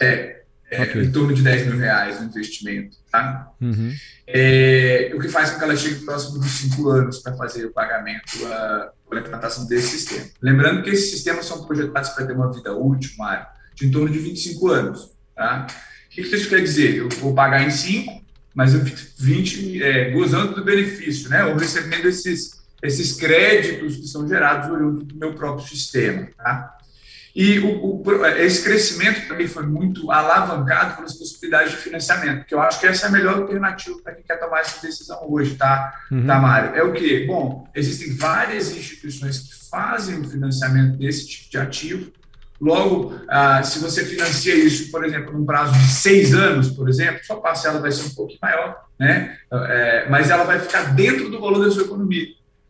é 0.00 0.43
okay. 0.72 1.04
em 1.04 1.12
torno 1.12 1.34
de 1.34 1.42
10 1.42 1.66
mil 1.66 1.78
reais 1.78 2.20
no 2.20 2.26
investimento, 2.26 2.96
tá? 3.10 3.52
Uhum. 3.60 3.92
É, 4.26 5.12
o 5.14 5.20
que 5.20 5.28
faz 5.28 5.50
com 5.50 5.58
que 5.58 5.64
ela 5.64 5.76
chegue 5.76 6.04
próximo 6.04 6.38
dos 6.38 6.50
5 6.50 6.88
anos 6.88 7.18
para 7.18 7.36
fazer 7.36 7.66
o 7.66 7.72
pagamento, 7.72 8.46
a, 8.46 8.92
a 9.12 9.18
implantação 9.18 9.66
desse 9.66 9.98
sistema. 9.98 10.26
Lembrando 10.40 10.82
que 10.82 10.90
esses 10.90 11.10
sistemas 11.10 11.46
são 11.46 11.64
projetados 11.64 12.10
para 12.10 12.26
ter 12.26 12.32
uma 12.32 12.52
vida 12.52 12.74
útil, 12.74 13.12
Mário, 13.18 13.46
de 13.74 13.86
em 13.86 13.90
torno 13.90 14.10
de 14.10 14.18
25 14.18 14.68
anos, 14.70 15.12
tá? 15.34 15.66
O 16.06 16.10
que 16.10 16.20
isso 16.20 16.48
quer 16.48 16.60
dizer? 16.60 16.96
Eu 16.96 17.08
vou 17.08 17.34
pagar 17.34 17.66
em 17.66 17.70
5, 17.70 18.24
mas 18.54 18.72
eu 18.72 18.84
fico 18.84 18.98
20 19.18 19.82
é, 19.82 20.10
gozando 20.12 20.54
do 20.54 20.64
benefício, 20.64 21.28
né? 21.28 21.44
ou 21.44 21.56
recebendo 21.56 22.06
esses, 22.06 22.62
esses 22.82 23.14
créditos 23.14 23.96
que 23.96 24.06
são 24.06 24.26
gerados 24.28 24.68
do 24.68 25.18
meu 25.18 25.34
próprio 25.34 25.66
sistema. 25.66 26.28
Tá? 26.36 26.78
E 27.34 27.58
o, 27.58 28.02
o, 28.02 28.26
esse 28.38 28.62
crescimento 28.62 29.26
também 29.26 29.48
foi 29.48 29.66
muito 29.66 30.10
alavancado 30.10 30.96
pelas 30.96 31.14
possibilidades 31.14 31.72
de 31.72 31.78
financiamento, 31.78 32.38
porque 32.38 32.54
eu 32.54 32.60
acho 32.60 32.78
que 32.78 32.86
essa 32.86 33.06
é 33.06 33.08
a 33.08 33.12
melhor 33.12 33.38
alternativa 33.38 33.98
para 34.02 34.14
quem 34.14 34.22
quer 34.22 34.38
tomar 34.38 34.60
essa 34.60 34.80
decisão 34.80 35.18
hoje, 35.28 35.56
tá, 35.56 35.92
uhum. 36.12 36.26
tá 36.26 36.38
Mário? 36.38 36.76
É 36.76 36.82
o 36.84 36.92
quê? 36.92 37.24
Bom, 37.26 37.68
existem 37.74 38.14
várias 38.14 38.70
instituições 38.70 39.40
que 39.40 39.68
fazem 39.68 40.20
o 40.20 40.28
financiamento 40.28 40.96
desse 40.96 41.26
tipo 41.26 41.50
de 41.50 41.58
ativo, 41.58 42.12
Logo, 42.60 43.14
ah, 43.28 43.62
se 43.62 43.78
você 43.80 44.04
financia 44.04 44.54
isso, 44.54 44.90
por 44.90 45.04
exemplo, 45.04 45.36
num 45.36 45.44
prazo 45.44 45.72
de 45.74 45.86
seis 45.86 46.32
anos, 46.32 46.70
por 46.70 46.88
exemplo, 46.88 47.22
sua 47.24 47.40
parcela 47.40 47.80
vai 47.80 47.90
ser 47.90 48.06
um 48.06 48.14
pouquinho 48.14 48.38
maior, 48.40 48.84
né? 48.98 49.36
É, 49.52 50.06
mas 50.08 50.30
ela 50.30 50.44
vai 50.44 50.60
ficar 50.60 50.94
dentro 50.94 51.28
do 51.28 51.40
valor 51.40 51.64
da 51.64 51.70
sua 51.70 51.82
economia. 51.82 52.26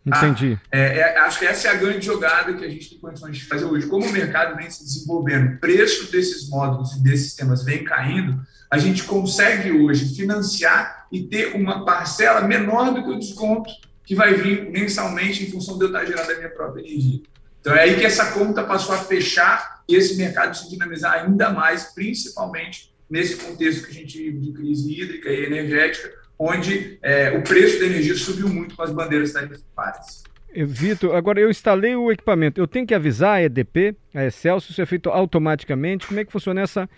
Entendi. 0.06 0.58
É, 0.70 0.98
é, 0.98 1.18
acho 1.20 1.38
que 1.38 1.46
essa 1.46 1.68
é 1.68 1.70
a 1.70 1.76
grande 1.76 2.04
jogada 2.04 2.52
que 2.52 2.64
a 2.64 2.68
gente 2.68 2.90
tem 2.90 2.98
condições 2.98 3.38
de 3.38 3.44
fazer 3.46 3.64
hoje. 3.64 3.86
Como 3.86 4.06
o 4.06 4.12
mercado 4.12 4.56
vem 4.56 4.70
se 4.70 4.84
desenvolvendo, 4.84 5.54
o 5.54 5.58
preço 5.58 6.12
desses 6.12 6.48
módulos 6.48 6.92
e 6.92 7.02
desses 7.02 7.26
sistemas 7.26 7.64
vem 7.64 7.84
caindo, 7.84 8.38
a 8.70 8.76
gente 8.76 9.04
consegue 9.04 9.72
hoje 9.72 10.14
financiar 10.14 11.06
e 11.10 11.22
ter 11.22 11.54
uma 11.54 11.84
parcela 11.84 12.42
menor 12.42 12.92
do 12.92 13.02
que 13.02 13.10
o 13.10 13.18
desconto 13.18 13.70
que 14.04 14.14
vai 14.14 14.34
vir 14.34 14.70
mensalmente 14.70 15.42
em 15.42 15.50
função 15.50 15.78
de 15.78 15.84
eu 15.84 15.86
estar 15.86 16.04
gerando 16.04 16.30
a 16.30 16.36
minha 16.36 16.50
própria 16.50 16.82
energia. 16.82 17.22
Então 17.60 17.74
é 17.74 17.80
aí 17.80 17.96
que 17.96 18.04
essa 18.04 18.32
conta 18.32 18.62
passou 18.62 18.94
a 18.94 18.98
fechar 18.98 19.82
e 19.88 19.94
esse 19.96 20.16
mercado 20.16 20.54
se 20.54 20.68
dinamizar 20.68 21.14
ainda 21.14 21.50
mais, 21.50 21.94
principalmente 21.94 22.92
nesse 23.08 23.36
contexto 23.36 23.84
que 23.84 23.90
a 23.90 23.94
gente 23.94 24.18
vive 24.18 24.38
de 24.38 24.52
crise 24.52 25.00
hídrica 25.00 25.30
e 25.30 25.44
energética, 25.44 26.12
onde 26.38 26.98
é, 27.02 27.36
o 27.36 27.42
preço 27.42 27.78
da 27.80 27.86
energia 27.86 28.14
subiu 28.14 28.48
muito 28.48 28.74
com 28.74 28.82
as 28.82 28.90
bandeiras 28.90 29.32
tarifárias. 29.32 30.24
Vitor, 30.54 31.16
agora 31.16 31.40
eu 31.40 31.50
instalei 31.50 31.96
o 31.96 32.12
equipamento, 32.12 32.60
eu 32.60 32.66
tenho 32.66 32.86
que 32.86 32.94
avisar 32.94 33.38
a 33.38 33.42
EDP, 33.42 33.96
a 34.14 34.24
Excelsior, 34.24 34.70
isso 34.70 34.80
é 34.80 34.86
feito 34.86 35.10
automaticamente, 35.10 36.06
como 36.06 36.20
é 36.20 36.24
que 36.24 36.30
funciona 36.30 36.60
essa 36.60 36.88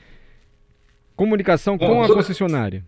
comunicação 1.16 1.78
Bom, 1.78 1.86
com 1.86 2.02
a 2.02 2.08
concessionária? 2.08 2.84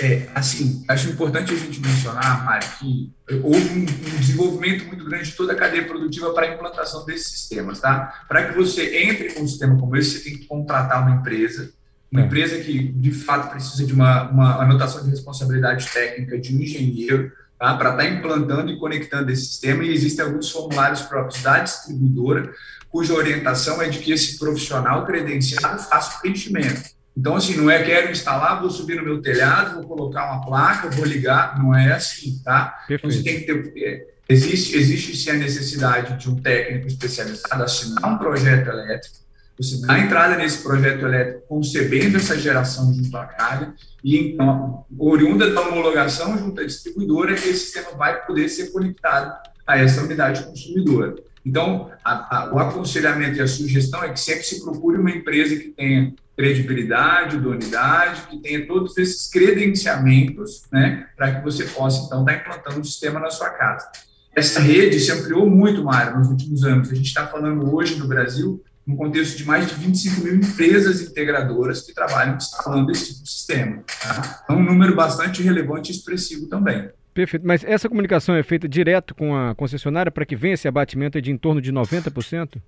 É, 0.00 0.28
assim, 0.32 0.84
acho 0.88 1.10
importante 1.10 1.52
a 1.52 1.56
gente 1.56 1.80
mencionar, 1.80 2.44
Mário, 2.44 2.68
que 2.78 3.12
houve 3.42 3.68
um, 3.70 3.82
um, 3.82 4.18
desenvolvimento 4.18 4.84
muito 4.86 5.04
grande 5.04 5.30
de 5.30 5.36
toda 5.36 5.52
a 5.52 5.56
cadeia 5.56 5.86
produtiva 5.86 6.32
para 6.32 6.46
a 6.46 6.54
implantação 6.54 7.04
desses 7.04 7.32
sistemas, 7.32 7.80
tá? 7.80 8.24
Para 8.28 8.46
que 8.46 8.54
você 8.54 8.96
entre 8.96 9.32
com 9.32 9.42
um 9.42 9.48
sistema 9.48 9.76
como 9.76 9.96
esse, 9.96 10.18
você 10.18 10.30
tem 10.30 10.38
que 10.38 10.46
contratar 10.46 11.02
uma 11.02 11.16
empresa, 11.16 11.72
uma 12.10 12.22
é. 12.22 12.24
empresa 12.24 12.58
que, 12.58 12.88
de 12.92 13.12
fato, 13.12 13.50
precisa 13.50 13.84
de 13.84 13.92
uma, 13.92 14.30
uma 14.30 14.62
anotação 14.62 15.04
de 15.04 15.10
responsabilidade 15.10 15.88
técnica 15.92 16.38
de 16.38 16.56
um 16.56 16.60
engenheiro, 16.60 17.32
tá? 17.58 17.76
Para 17.76 17.90
estar 17.90 18.02
tá 18.02 18.08
implantando 18.08 18.70
e 18.70 18.78
conectando 18.78 19.30
esse 19.30 19.46
sistema, 19.46 19.84
e 19.84 19.92
existem 19.92 20.24
alguns 20.24 20.50
formulários 20.50 21.02
próprios 21.02 21.42
da 21.42 21.60
distribuidora, 21.60 22.50
cuja 22.88 23.12
orientação 23.12 23.82
é 23.82 23.88
de 23.88 23.98
que 23.98 24.12
esse 24.12 24.38
profissional 24.38 25.04
credenciado 25.04 25.82
faça 25.82 26.16
o 26.16 26.20
preenchimento. 26.20 26.98
Então, 27.16 27.34
assim, 27.34 27.56
não 27.56 27.68
é 27.68 27.82
quero 27.82 28.12
instalar, 28.12 28.60
vou 28.60 28.70
subir 28.70 28.96
no 28.96 29.02
meu 29.02 29.20
telhado, 29.20 29.74
vou 29.74 29.88
colocar 29.88 30.32
uma 30.32 30.46
placa, 30.46 30.88
vou 30.88 31.04
ligar, 31.04 31.58
não 31.58 31.74
é 31.74 31.92
assim, 31.92 32.40
tá? 32.44 32.78
Então, 32.88 33.10
você 33.10 33.22
tem 33.24 33.40
que 33.40 33.46
ter. 33.46 33.72
É, 33.76 34.06
existe, 34.28 34.76
existe 34.76 35.16
sim 35.16 35.30
a 35.30 35.34
necessidade 35.34 36.16
de 36.16 36.30
um 36.30 36.36
técnico 36.36 36.86
especializado 36.86 37.64
assinar 37.64 38.08
um 38.08 38.18
projeto 38.18 38.68
elétrico, 38.68 39.16
você 39.58 39.84
dá 39.84 39.98
entrada 39.98 40.36
nesse 40.36 40.62
projeto 40.62 41.04
elétrico 41.04 41.48
concebendo 41.48 42.16
essa 42.16 42.38
geração 42.38 42.92
junto 42.94 43.16
à 43.16 43.26
carga, 43.26 43.74
e 44.04 44.32
então, 44.32 44.84
oriunda 44.96 45.50
da 45.50 45.60
homologação 45.62 46.38
junto 46.38 46.60
à 46.60 46.64
distribuidora, 46.64 47.32
esse 47.32 47.54
sistema 47.54 47.90
vai 47.96 48.24
poder 48.24 48.48
ser 48.48 48.70
conectado 48.70 49.36
a 49.66 49.78
essa 49.78 50.02
unidade 50.02 50.44
consumidora. 50.44 51.16
Então, 51.44 51.90
a, 52.04 52.36
a, 52.36 52.54
o 52.54 52.58
aconselhamento 52.58 53.38
e 53.38 53.42
a 53.42 53.48
sugestão 53.48 54.02
é 54.04 54.10
que 54.10 54.20
sempre 54.20 54.44
se 54.44 54.62
procure 54.62 54.98
uma 54.98 55.10
empresa 55.10 55.56
que 55.56 55.68
tenha 55.68 56.14
credibilidade, 56.36 57.36
idoneidade, 57.36 58.22
que 58.30 58.38
tenha 58.38 58.64
todos 58.64 58.96
esses 58.96 59.28
credenciamentos, 59.28 60.62
né, 60.70 61.08
para 61.16 61.34
que 61.34 61.42
você 61.42 61.64
possa, 61.64 62.06
então, 62.06 62.20
estar 62.20 62.34
implantando 62.34 62.80
um 62.80 62.84
sistema 62.84 63.18
na 63.18 63.30
sua 63.30 63.50
casa. 63.50 63.90
Essa 64.36 64.60
rede 64.60 65.00
se 65.00 65.10
ampliou 65.10 65.50
muito, 65.50 65.82
Mário, 65.82 66.16
nos 66.16 66.28
últimos 66.28 66.62
anos. 66.62 66.92
A 66.92 66.94
gente 66.94 67.06
está 67.06 67.26
falando 67.26 67.74
hoje 67.74 67.96
no 67.96 68.06
Brasil, 68.06 68.62
no 68.88 68.96
contexto 68.96 69.36
de 69.36 69.44
mais 69.44 69.68
de 69.68 69.74
25 69.74 70.22
mil 70.22 70.36
empresas 70.36 71.02
integradoras 71.02 71.82
que 71.82 71.94
trabalham 71.94 72.36
instalando 72.36 72.90
esse 72.90 73.12
tipo 73.12 73.22
de 73.22 73.30
sistema. 73.30 73.84
Tá? 74.02 74.44
É 74.48 74.52
um 74.52 74.64
número 74.64 74.96
bastante 74.96 75.42
relevante 75.42 75.92
e 75.92 75.94
expressivo 75.94 76.46
também. 76.46 76.88
Perfeito. 77.12 77.46
Mas 77.46 77.62
essa 77.64 77.88
comunicação 77.88 78.34
é 78.34 78.42
feita 78.42 78.66
direto 78.66 79.14
com 79.14 79.36
a 79.36 79.54
concessionária 79.54 80.10
para 80.10 80.24
que 80.24 80.34
venha 80.34 80.54
esse 80.54 80.66
abatimento 80.66 81.20
de 81.20 81.30
em 81.30 81.36
torno 81.36 81.60
de 81.60 81.72
90%? 81.72 82.60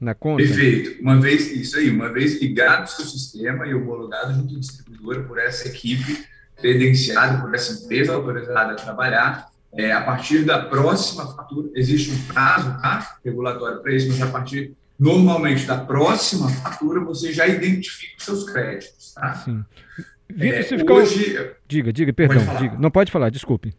na 0.00 0.14
conta? 0.14 0.42
Perfeito. 0.42 1.00
Uma 1.00 1.20
vez, 1.20 1.50
isso 1.50 1.78
aí, 1.78 1.88
uma 1.88 2.12
vez 2.12 2.40
ligado 2.40 2.80
ao 2.80 2.86
seu 2.86 3.04
sistema 3.04 3.66
e 3.66 3.74
homologado 3.74 4.34
junto 4.34 4.56
à 4.56 4.58
distribuidora 4.58 5.22
por 5.22 5.38
essa 5.38 5.68
equipe, 5.68 6.24
credenciada 6.56 7.40
por 7.40 7.54
essa 7.54 7.84
empresa 7.84 8.12
autorizada 8.12 8.72
a 8.72 8.76
trabalhar, 8.76 9.48
é, 9.72 9.92
a 9.92 10.02
partir 10.02 10.44
da 10.44 10.60
próxima 10.60 11.26
fatura, 11.34 11.68
existe 11.74 12.10
um 12.10 12.18
prazo 12.32 12.70
tá, 12.80 13.16
regulatório 13.24 13.80
para 13.80 13.94
isso, 13.94 14.08
mas 14.08 14.22
a 14.22 14.26
partir, 14.26 14.76
normalmente, 14.98 15.66
da 15.66 15.78
próxima 15.78 16.48
fatura, 16.48 17.00
você 17.00 17.32
já 17.32 17.46
identifica 17.46 18.14
os 18.18 18.24
seus 18.24 18.44
créditos. 18.44 19.12
Tá? 19.14 19.34
Sim. 19.34 19.64
É, 20.38 20.62
ficou... 20.62 20.96
Hoje, 20.96 21.54
diga, 21.66 21.92
diga, 21.92 22.12
perdão, 22.12 22.56
diga. 22.56 22.76
Não 22.78 22.90
pode 22.90 23.10
falar, 23.10 23.30
desculpe. 23.30 23.74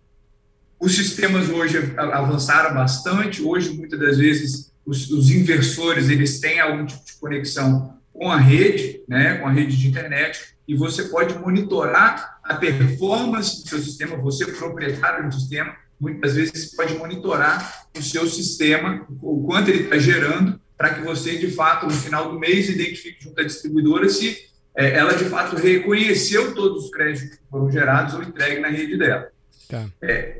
Os 0.80 0.96
sistemas 0.96 1.50
hoje 1.50 1.94
avançaram 1.98 2.76
bastante, 2.76 3.42
hoje, 3.42 3.74
muitas 3.74 4.00
das 4.00 4.18
vezes, 4.18 4.74
os, 4.86 5.10
os, 5.10 5.32
inversores 5.32 6.10
eles 6.10 6.40
têm 6.40 6.60
algum 6.60 6.86
tipo 6.86 7.04
de 7.04 7.14
conexão 7.14 7.98
com 8.14 8.32
a 8.32 8.38
rede, 8.38 9.02
né, 9.08 9.36
com 9.36 9.48
a 9.48 9.52
rede 9.52 9.76
de 9.76 9.88
internet, 9.88 10.56
e 10.68 10.76
você 10.76 11.04
pode 11.06 11.38
monitorar 11.38 12.40
a 12.44 12.56
performance 12.56 13.64
do 13.64 13.70
seu 13.70 13.80
sistema, 13.80 14.18
você 14.18 14.46
proprietário 14.46 15.28
do 15.28 15.34
sistema, 15.34 15.76
muitas 16.00 16.36
vezes 16.36 16.76
pode 16.76 16.94
monitorar 16.96 17.88
o 17.98 18.02
seu 18.02 18.28
sistema, 18.28 19.06
o 19.22 19.44
quanto 19.46 19.70
ele 19.70 19.84
está 19.84 19.98
gerando, 19.98 20.60
para 20.78 20.94
que 20.94 21.02
você, 21.02 21.38
de 21.38 21.50
fato, 21.52 21.86
no 21.86 21.92
final 21.92 22.32
do 22.32 22.40
mês, 22.40 22.70
identifique 22.70 23.24
junto 23.24 23.40
à 23.40 23.44
distribuidora 23.44 24.10
se 24.10 24.50
é, 24.76 24.98
ela 24.98 25.14
de 25.14 25.26
fato 25.26 25.56
reconheceu 25.56 26.54
todos 26.54 26.86
os 26.86 26.92
créditos 26.92 27.38
que 27.38 27.44
foram 27.50 27.72
gerados 27.72 28.14
ou 28.14 28.24
entregues 28.24 28.62
na 28.62 28.68
rede 28.68 28.98
dela. 28.98 29.30
Tá. 29.70 29.86
É, 30.02 30.38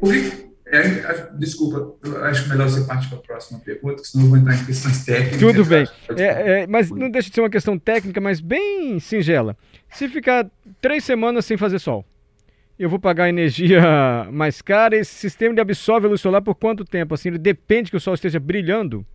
é, 0.68 1.30
desculpa, 1.38 1.96
acho 2.24 2.50
melhor 2.50 2.68
você 2.68 2.82
partir 2.86 3.08
para 3.08 3.20
a 3.20 3.22
próxima 3.22 3.60
pergunta, 3.60 4.04
senão 4.04 4.26
eu 4.26 4.30
vou 4.30 4.38
entrar 4.40 4.56
em 4.56 4.66
questões 4.66 5.06
técnicas. 5.06 5.40
Tudo 5.40 5.66
bem. 5.66 5.88
É, 6.18 6.62
é, 6.62 6.68
mas 6.68 6.90
não 6.90 7.10
deixa 7.10 7.30
de 7.30 7.36
ser 7.36 7.42
uma 7.42 7.50
questão 7.50 7.78
técnica, 7.78 8.20
mas 8.20 8.40
bem 8.40 9.00
singela. 9.00 9.58
Se 9.90 10.08
ficar 10.08 10.50
três 10.82 11.04
semanas 11.04 11.46
sem 11.46 11.58
fazer 11.58 11.80
sol, 11.80 12.06
eu 12.78 12.90
vou 12.90 13.00
pagar 13.00 13.30
energia 13.30 13.82
mais 14.32 14.62
cara. 14.62 14.96
Esse 14.96 15.14
sistema 15.14 15.54
de 15.54 15.62
absorve 15.62 16.08
a 16.08 16.10
luz 16.10 16.22
solar 16.22 16.42
por 16.42 16.56
quanto 16.56 16.84
tempo? 16.84 17.14
Assim, 17.14 17.30
ele 17.30 17.38
depende 17.38 17.90
que 17.90 17.98
o 17.98 18.00
sol 18.00 18.14
esteja 18.14 18.40
brilhando? 18.40 19.06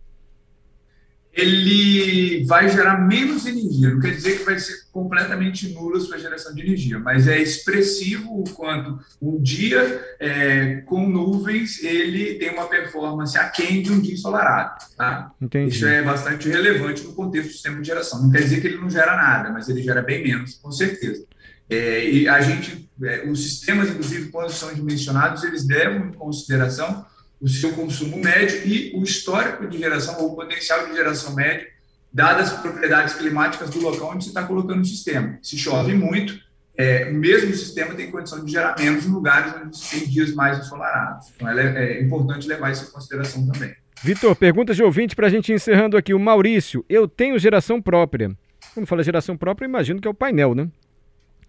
Ele 1.33 2.43
vai 2.45 2.67
gerar 2.67 3.07
menos 3.07 3.45
energia. 3.45 3.89
Não 3.89 4.01
quer 4.01 4.13
dizer 4.13 4.39
que 4.39 4.43
vai 4.43 4.59
ser 4.59 4.73
completamente 4.91 5.69
nula 5.69 5.97
a 5.97 6.01
sua 6.01 6.17
geração 6.17 6.53
de 6.53 6.61
energia, 6.61 6.99
mas 6.99 7.27
é 7.27 7.41
expressivo 7.41 8.41
o 8.41 8.43
quanto 8.49 8.99
um 9.21 9.41
dia 9.41 10.03
é, 10.19 10.81
com 10.85 11.07
nuvens 11.07 11.81
ele 11.81 12.35
tem 12.35 12.49
uma 12.49 12.67
performance 12.67 13.37
aquém 13.37 13.81
de 13.81 13.91
um 13.91 13.99
dia 13.99 14.13
ensolarado. 14.13 14.85
Tá? 14.97 15.31
Entendi. 15.41 15.75
Isso 15.75 15.85
é 15.85 16.01
bastante 16.01 16.49
relevante 16.49 17.03
no 17.03 17.13
contexto 17.13 17.47
do 17.47 17.53
sistema 17.53 17.79
de 17.79 17.87
geração. 17.87 18.21
Não 18.21 18.29
quer 18.29 18.41
dizer 18.41 18.59
que 18.59 18.67
ele 18.67 18.77
não 18.77 18.89
gera 18.89 19.15
nada, 19.15 19.49
mas 19.49 19.69
ele 19.69 19.81
gera 19.81 20.01
bem 20.01 20.23
menos, 20.23 20.55
com 20.55 20.71
certeza. 20.71 21.25
É, 21.69 22.05
e 22.05 22.27
a 22.27 22.41
gente, 22.41 22.89
é, 23.01 23.23
os 23.29 23.41
sistemas, 23.41 23.89
inclusive, 23.89 24.29
quando 24.29 24.51
são 24.51 24.73
dimensionados, 24.73 25.45
eles 25.45 25.65
levam 25.65 26.09
em 26.09 26.11
consideração 26.11 27.05
o 27.41 27.47
seu 27.47 27.73
consumo 27.73 28.17
médio 28.17 28.61
e 28.65 28.93
o 28.95 29.03
histórico 29.03 29.67
de 29.67 29.77
geração 29.77 30.19
ou 30.19 30.33
o 30.33 30.35
potencial 30.35 30.87
de 30.87 30.93
geração 30.93 31.33
médio, 31.33 31.67
dadas 32.13 32.53
as 32.53 32.59
propriedades 32.59 33.15
climáticas 33.15 33.69
do 33.69 33.81
local 33.81 34.11
onde 34.11 34.23
você 34.23 34.29
está 34.29 34.43
colocando 34.43 34.81
o 34.81 34.85
sistema. 34.85 35.39
Se 35.41 35.57
chove 35.57 35.93
muito, 35.93 36.39
é, 36.77 37.11
mesmo 37.11 37.51
o 37.51 37.55
sistema 37.55 37.95
tem 37.95 38.11
condição 38.11 38.43
de 38.43 38.51
gerar 38.51 38.75
menos 38.77 39.05
em 39.05 39.09
lugares 39.09 39.53
onde 39.61 39.77
você 39.77 39.99
tem 39.99 40.07
dias 40.07 40.33
mais 40.33 40.59
ensolarados. 40.59 41.27
Então, 41.35 41.49
é, 41.49 41.97
é 41.97 42.01
importante 42.01 42.47
levar 42.47 42.71
isso 42.71 42.85
em 42.85 42.91
consideração 42.91 43.47
também. 43.47 43.73
Vitor, 44.03 44.35
perguntas 44.35 44.75
de 44.75 44.83
ouvinte 44.83 45.15
para 45.15 45.27
a 45.27 45.29
gente 45.29 45.51
encerrando 45.51 45.97
aqui. 45.97 46.13
O 46.13 46.19
Maurício, 46.19 46.85
eu 46.89 47.07
tenho 47.07 47.37
geração 47.39 47.81
própria. 47.81 48.31
Quando 48.73 48.87
fala 48.87 49.03
geração 49.03 49.35
própria, 49.35 49.65
imagino 49.65 49.99
que 49.99 50.07
é 50.07 50.11
o 50.11 50.13
painel, 50.13 50.55
né? 50.55 50.69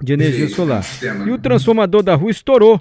de 0.03 0.13
energia 0.13 0.49
Sim, 0.49 0.55
solar. 0.55 0.83
Sistema, 0.83 1.27
e 1.27 1.31
o 1.31 1.39
transformador 1.39 2.03
da 2.03 2.15
rua 2.15 2.31
estourou. 2.31 2.81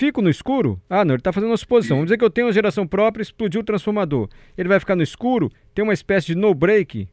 Fico 0.00 0.22
no 0.22 0.30
escuro? 0.30 0.80
Ah, 0.88 1.04
não, 1.04 1.12
ele 1.12 1.20
está 1.20 1.30
fazendo 1.30 1.50
uma 1.50 1.56
suposição. 1.58 1.98
Vamos 1.98 2.06
dizer 2.06 2.16
que 2.16 2.24
eu 2.24 2.30
tenho 2.30 2.46
uma 2.46 2.52
geração 2.54 2.86
própria, 2.86 3.20
explodiu 3.20 3.60
o 3.60 3.62
transformador. 3.62 4.30
Ele 4.56 4.66
vai 4.66 4.80
ficar 4.80 4.96
no 4.96 5.02
escuro? 5.02 5.52
Tem 5.74 5.82
uma 5.82 5.92
espécie 5.92 6.28
de 6.28 6.34
no 6.34 6.54
break? 6.54 7.06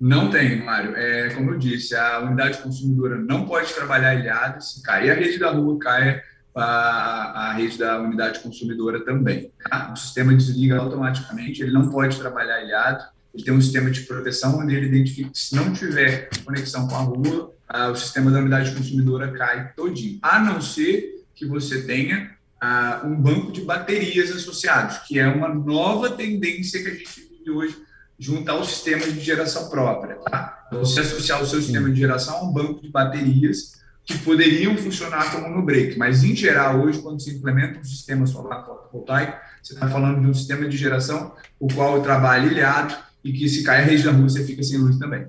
Não 0.00 0.28
tem, 0.28 0.64
Mário. 0.64 0.96
É, 0.96 1.30
como 1.30 1.52
eu 1.52 1.56
disse, 1.56 1.94
a 1.94 2.18
unidade 2.18 2.58
consumidora 2.58 3.14
não 3.14 3.46
pode 3.46 3.72
trabalhar 3.72 4.16
ilhada. 4.16 4.60
Se 4.60 4.82
cair 4.82 5.12
a 5.12 5.14
rede 5.14 5.38
da 5.38 5.52
rua, 5.52 5.78
cai 5.78 6.20
a, 6.52 7.50
a 7.50 7.52
rede 7.52 7.78
da 7.78 8.00
unidade 8.00 8.40
consumidora 8.40 9.04
também. 9.04 9.52
Tá? 9.70 9.92
O 9.92 9.96
sistema 9.96 10.34
desliga 10.34 10.76
automaticamente, 10.78 11.62
ele 11.62 11.70
não 11.70 11.88
pode 11.90 12.18
trabalhar 12.18 12.60
ilhado. 12.64 13.04
Ele 13.32 13.44
tem 13.44 13.54
um 13.54 13.60
sistema 13.60 13.88
de 13.88 14.00
proteção 14.00 14.58
onde 14.58 14.74
ele 14.74 14.86
identifica 14.86 15.30
que 15.30 15.38
se 15.38 15.54
não 15.54 15.72
tiver 15.72 16.28
conexão 16.44 16.88
com 16.88 16.96
a 16.96 17.02
rua, 17.02 17.54
ah, 17.68 17.90
o 17.90 17.94
sistema 17.94 18.32
da 18.32 18.40
unidade 18.40 18.74
consumidora 18.74 19.30
cai 19.30 19.72
todinho, 19.76 20.18
a 20.22 20.40
não 20.40 20.60
ser 20.60 21.15
que 21.36 21.46
você 21.46 21.82
tenha 21.82 22.34
ah, 22.60 23.02
um 23.04 23.14
banco 23.14 23.52
de 23.52 23.60
baterias 23.60 24.30
associados, 24.32 24.98
que 25.06 25.18
é 25.18 25.28
uma 25.28 25.48
nova 25.48 26.10
tendência 26.10 26.82
que 26.82 26.88
a 26.88 26.94
gente 26.94 27.20
vive 27.20 27.50
hoje 27.50 27.76
junto 28.18 28.50
ao 28.50 28.64
sistema 28.64 29.06
de 29.06 29.20
geração 29.20 29.68
própria. 29.68 30.16
Tá? 30.16 30.66
Você 30.72 31.00
associar 31.00 31.42
o 31.42 31.46
seu 31.46 31.60
sistema 31.60 31.90
de 31.90 32.00
geração 32.00 32.38
a 32.38 32.42
um 32.44 32.52
banco 32.52 32.80
de 32.80 32.88
baterias 32.88 33.76
que 34.04 34.16
poderiam 34.18 34.76
funcionar 34.78 35.32
como 35.32 35.54
no 35.54 35.62
break, 35.62 35.98
mas 35.98 36.24
em 36.24 36.34
geral 36.34 36.80
hoje 36.80 37.00
quando 37.00 37.20
se 37.20 37.30
implementa 37.30 37.80
um 37.80 37.84
sistema 37.84 38.26
solar 38.26 38.64
fotovoltaico, 38.64 39.36
você 39.62 39.74
está 39.74 39.88
falando 39.88 40.20
de 40.20 40.28
um 40.28 40.34
sistema 40.34 40.66
de 40.66 40.76
geração 40.76 41.34
o 41.58 41.66
qual 41.74 42.00
trabalha 42.00 42.46
ilhado 42.46 42.94
e 43.22 43.32
que 43.32 43.48
se 43.48 43.64
cai 43.64 43.80
a 43.80 43.84
rede 43.84 44.04
da 44.04 44.12
rua 44.12 44.28
você 44.28 44.44
fica 44.44 44.62
sem 44.62 44.78
luz 44.78 44.96
também. 44.98 45.26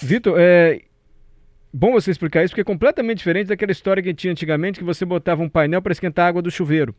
Vitor, 0.00 0.36
é, 0.38 0.80
bom 1.78 1.92
você 1.92 2.10
explicar 2.10 2.44
isso, 2.44 2.50
porque 2.50 2.62
é 2.62 2.64
completamente 2.64 3.18
diferente 3.18 3.46
daquela 3.46 3.70
história 3.70 4.02
que 4.02 4.12
tinha 4.12 4.32
antigamente, 4.32 4.80
que 4.80 4.84
você 4.84 5.04
botava 5.04 5.42
um 5.42 5.48
painel 5.48 5.80
para 5.80 5.92
esquentar 5.92 6.26
a 6.26 6.28
água 6.28 6.42
do 6.42 6.50
chuveiro. 6.50 6.94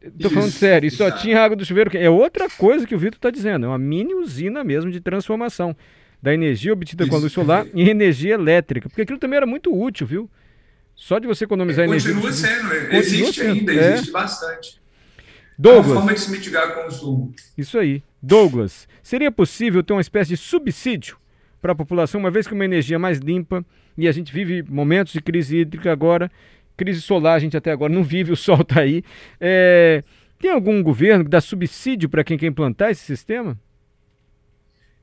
Estou 0.00 0.30
falando 0.30 0.50
sério, 0.50 0.86
e 0.86 0.90
só 0.90 1.10
tinha 1.10 1.40
água 1.40 1.56
do 1.56 1.64
chuveiro. 1.64 1.96
É 1.96 2.08
outra 2.08 2.48
coisa 2.50 2.86
que 2.86 2.94
o 2.94 2.98
Vitor 2.98 3.16
está 3.16 3.30
dizendo, 3.30 3.64
é 3.64 3.68
uma 3.68 3.78
mini 3.78 4.14
usina 4.14 4.62
mesmo 4.62 4.90
de 4.90 5.00
transformação 5.00 5.74
da 6.22 6.34
energia 6.34 6.72
obtida 6.72 7.04
isso. 7.04 7.10
com 7.10 7.16
a 7.16 7.20
luz 7.20 7.32
solar 7.32 7.66
em 7.74 7.88
energia 7.88 8.34
elétrica, 8.34 8.88
porque 8.88 9.02
aquilo 9.02 9.18
também 9.18 9.38
era 9.38 9.46
muito 9.46 9.74
útil, 9.74 10.06
viu? 10.06 10.30
Só 10.94 11.18
de 11.18 11.26
você 11.26 11.44
economizar 11.44 11.84
é, 11.84 11.88
energia. 11.88 12.12
Continua 12.12 12.32
sendo, 12.32 12.68
continua 12.68 12.98
existe 12.98 13.40
sendo. 13.40 13.52
ainda, 13.52 13.72
é. 13.72 13.92
existe 13.94 14.12
bastante. 14.12 14.80
Douglas. 15.56 15.86
É 15.86 15.90
uma 15.90 16.00
forma 16.00 16.14
de 16.14 16.20
se 16.20 16.30
mitigar 16.30 16.70
o 16.70 16.84
consumo. 16.84 17.34
Isso 17.56 17.78
aí. 17.78 18.02
Douglas, 18.20 18.86
seria 19.02 19.30
possível 19.30 19.82
ter 19.82 19.92
uma 19.92 20.00
espécie 20.00 20.30
de 20.30 20.36
subsídio 20.36 21.16
para 21.60 21.72
a 21.72 21.74
população, 21.74 22.20
uma 22.20 22.30
vez 22.30 22.46
que 22.46 22.54
uma 22.54 22.64
energia 22.64 22.98
mais 22.98 23.18
limpa, 23.18 23.64
e 23.96 24.06
a 24.06 24.12
gente 24.12 24.32
vive 24.32 24.62
momentos 24.62 25.12
de 25.12 25.20
crise 25.20 25.58
hídrica 25.58 25.90
agora, 25.90 26.30
crise 26.76 27.00
solar 27.00 27.34
a 27.34 27.38
gente 27.38 27.56
até 27.56 27.72
agora 27.72 27.92
não 27.92 28.02
vive, 28.02 28.30
o 28.32 28.36
sol 28.36 28.60
está 28.60 28.80
aí. 28.80 29.02
É, 29.40 30.02
tem 30.38 30.50
algum 30.50 30.82
governo 30.82 31.24
que 31.24 31.30
dá 31.30 31.40
subsídio 31.40 32.08
para 32.08 32.22
quem 32.22 32.38
quer 32.38 32.46
implantar 32.46 32.90
esse 32.90 33.04
sistema? 33.04 33.58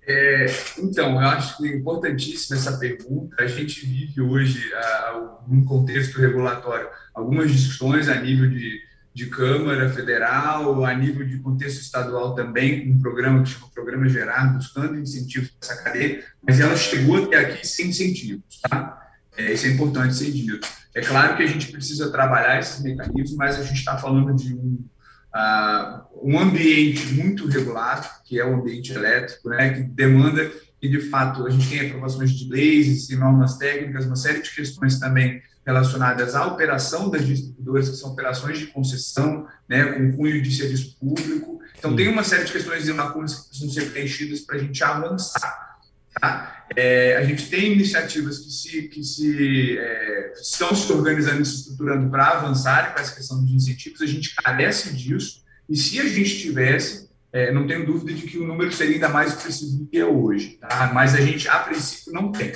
É, 0.07 0.45
então, 0.77 1.13
eu 1.13 1.27
acho 1.27 1.57
que 1.57 1.67
é 1.67 1.75
importantíssima 1.75 2.57
essa 2.57 2.77
pergunta. 2.77 3.35
A 3.39 3.47
gente 3.47 3.85
vive 3.85 4.21
hoje, 4.21 4.71
uh, 4.71 5.29
num 5.47 5.65
contexto 5.65 6.19
regulatório, 6.21 6.87
algumas 7.13 7.51
discussões 7.51 8.07
a 8.07 8.21
nível 8.21 8.49
de 8.49 8.81
de 9.15 9.27
Câmara 9.27 9.89
Federal, 9.89 10.83
a 10.83 10.93
nível 10.93 11.25
de 11.25 11.39
contexto 11.39 11.79
estadual 11.79 12.35
também, 12.35 12.91
um 12.91 12.99
programa 12.99 13.41
que 13.41 13.49
chama 13.49 13.71
Programa 13.73 14.09
Gerar, 14.09 14.53
buscando 14.53 14.99
incentivos 14.99 15.51
para 15.51 15.71
essa 15.71 15.83
cadeia, 15.83 16.21
mas 16.45 16.59
ela 16.59 16.75
chegou 16.75 17.23
até 17.23 17.37
aqui 17.37 17.65
sem 17.65 17.87
incentivos, 17.87 18.59
tá? 18.61 19.01
É, 19.37 19.53
isso 19.53 19.67
é 19.67 19.69
importante 19.69 20.15
ser 20.15 20.29
dito. 20.31 20.67
É 20.93 20.99
claro 20.99 21.37
que 21.37 21.43
a 21.43 21.47
gente 21.47 21.71
precisa 21.71 22.11
trabalhar 22.11 22.59
esses 22.59 22.83
mecanismos, 22.83 23.37
mas 23.37 23.57
a 23.57 23.63
gente 23.63 23.77
está 23.77 23.97
falando 23.97 24.35
de 24.35 24.53
um, 24.53 24.85
uh, 25.33 26.01
um 26.21 26.37
ambiente 26.37 27.13
muito 27.13 27.47
regulado, 27.47 28.05
que 28.25 28.37
é 28.37 28.45
o 28.45 28.55
ambiente 28.55 28.91
elétrico, 28.91 29.47
né, 29.47 29.75
que 29.75 29.83
demanda 29.83 30.51
de 30.89 31.01
fato, 31.09 31.45
a 31.45 31.49
gente 31.49 31.69
tem 31.69 31.87
aprovações 31.87 32.31
de 32.31 32.49
leis 32.49 33.09
e 33.09 33.15
normas 33.15 33.57
técnicas, 33.57 34.05
uma 34.05 34.15
série 34.15 34.41
de 34.41 34.49
questões 34.49 34.99
também 34.99 35.41
relacionadas 35.65 36.35
à 36.35 36.45
operação 36.45 37.09
das 37.09 37.25
distribuidoras, 37.25 37.89
que 37.89 37.95
são 37.95 38.11
operações 38.11 38.59
de 38.59 38.67
concessão, 38.67 39.47
né, 39.67 39.83
com 39.93 40.11
cunho 40.15 40.41
de 40.41 40.55
serviço 40.55 40.95
público. 40.99 41.59
Então, 41.77 41.91
Sim. 41.91 41.97
tem 41.97 42.07
uma 42.07 42.23
série 42.23 42.43
de 42.43 42.51
questões 42.51 42.87
e 42.87 42.93
lacunas 42.93 43.35
que 43.35 43.49
precisam 43.49 43.69
ser 43.69 43.91
preenchidas 43.91 44.41
para 44.41 44.57
a 44.57 44.59
gente 44.59 44.83
avançar. 44.83 45.79
Tá? 46.21 46.65
É, 46.75 47.17
a 47.17 47.23
gente 47.23 47.49
tem 47.49 47.73
iniciativas 47.73 48.39
que, 48.39 48.51
se, 48.51 48.81
que 48.83 49.03
se, 49.03 49.77
é, 49.77 50.33
estão 50.39 50.73
se 50.73 50.91
organizando 50.91 51.41
e 51.41 51.45
se 51.45 51.55
estruturando 51.55 52.09
para 52.09 52.27
avançar 52.27 52.93
com 52.93 53.01
essa 53.01 53.15
questão 53.15 53.43
dos 53.43 53.51
incentivos, 53.51 54.01
a 54.01 54.05
gente 54.05 54.35
carece 54.35 54.93
disso, 54.93 55.43
e 55.67 55.75
se 55.75 55.99
a 55.99 56.07
gente 56.07 56.39
tivesse, 56.39 57.09
é, 57.35 57.51
não 57.51 57.67
tenho 57.67 57.85
dúvida 57.85 58.13
de 58.13 58.25
que 58.25 58.37
o 58.37 58.47
número 58.47 58.71
seria 58.71 58.95
ainda 58.95 59.09
mais 59.09 59.33
expressivo 59.33 59.79
do 59.79 59.87
que 59.87 59.97
é 59.97 60.05
hoje, 60.05 60.57
tá? 60.61 60.91
mas 60.93 61.13
a 61.13 61.19
gente, 61.19 61.49
a 61.49 61.59
princípio, 61.59 62.13
não 62.13 62.31
tem. 62.31 62.53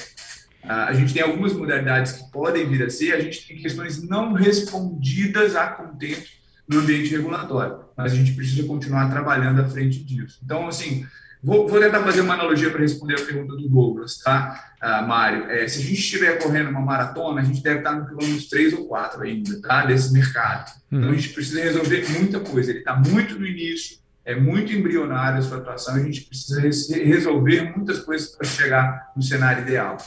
A 0.63 0.93
gente 0.93 1.13
tem 1.13 1.21
algumas 1.21 1.51
modalidades 1.51 2.13
que 2.13 2.31
podem 2.31 2.65
vir 2.65 2.83
a 2.83 2.89
ser, 2.89 3.13
a 3.13 3.19
gente 3.19 3.45
tem 3.45 3.57
questões 3.57 4.01
não 4.07 4.31
respondidas 4.31 5.53
a 5.55 5.67
contento 5.67 6.29
no 6.65 6.79
ambiente 6.79 7.11
regulatório, 7.11 7.79
mas 7.97 8.13
a 8.13 8.15
gente 8.15 8.31
precisa 8.33 8.65
continuar 8.65 9.09
trabalhando 9.09 9.61
à 9.61 9.67
frente 9.67 10.01
disso. 10.01 10.39
Então, 10.45 10.67
assim, 10.69 11.05
vou, 11.43 11.67
vou 11.67 11.79
tentar 11.79 12.01
fazer 12.01 12.21
uma 12.21 12.35
analogia 12.35 12.69
para 12.69 12.79
responder 12.79 13.15
a 13.15 13.25
pergunta 13.25 13.57
do 13.57 13.67
Douglas, 13.67 14.19
tá, 14.19 14.71
uh, 14.81 15.05
Mário? 15.05 15.49
É, 15.49 15.67
se 15.67 15.79
a 15.79 15.81
gente 15.81 15.99
estiver 15.99 16.41
correndo 16.41 16.69
uma 16.69 16.81
maratona, 16.81 17.41
a 17.41 17.43
gente 17.43 17.61
deve 17.61 17.79
estar 17.79 17.93
no 17.93 18.05
quilômetro 18.05 18.49
3 18.49 18.73
ou 18.73 18.85
4 18.85 19.23
ainda, 19.23 19.61
tá, 19.61 19.85
desse 19.85 20.13
mercado. 20.13 20.71
Então, 20.87 21.09
a 21.09 21.11
uhum. 21.11 21.17
gente 21.17 21.33
precisa 21.33 21.61
resolver 21.61 22.07
muita 22.11 22.39
coisa. 22.39 22.69
Ele 22.69 22.79
está 22.79 22.95
muito 22.95 23.37
no 23.37 23.45
início, 23.45 23.99
é 24.29 24.35
muito 24.35 24.71
embrionária 24.71 25.39
a 25.39 25.41
sua 25.41 25.57
atuação, 25.57 25.95
a 25.95 26.03
gente 26.03 26.21
precisa 26.21 26.61
resolver 26.61 27.75
muitas 27.75 27.97
coisas 27.99 28.29
para 28.29 28.47
chegar 28.47 29.11
no 29.15 29.23
cenário 29.23 29.63
ideal. 29.63 29.97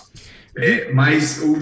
É, 0.56 0.92
mas 0.92 1.42
o, 1.42 1.54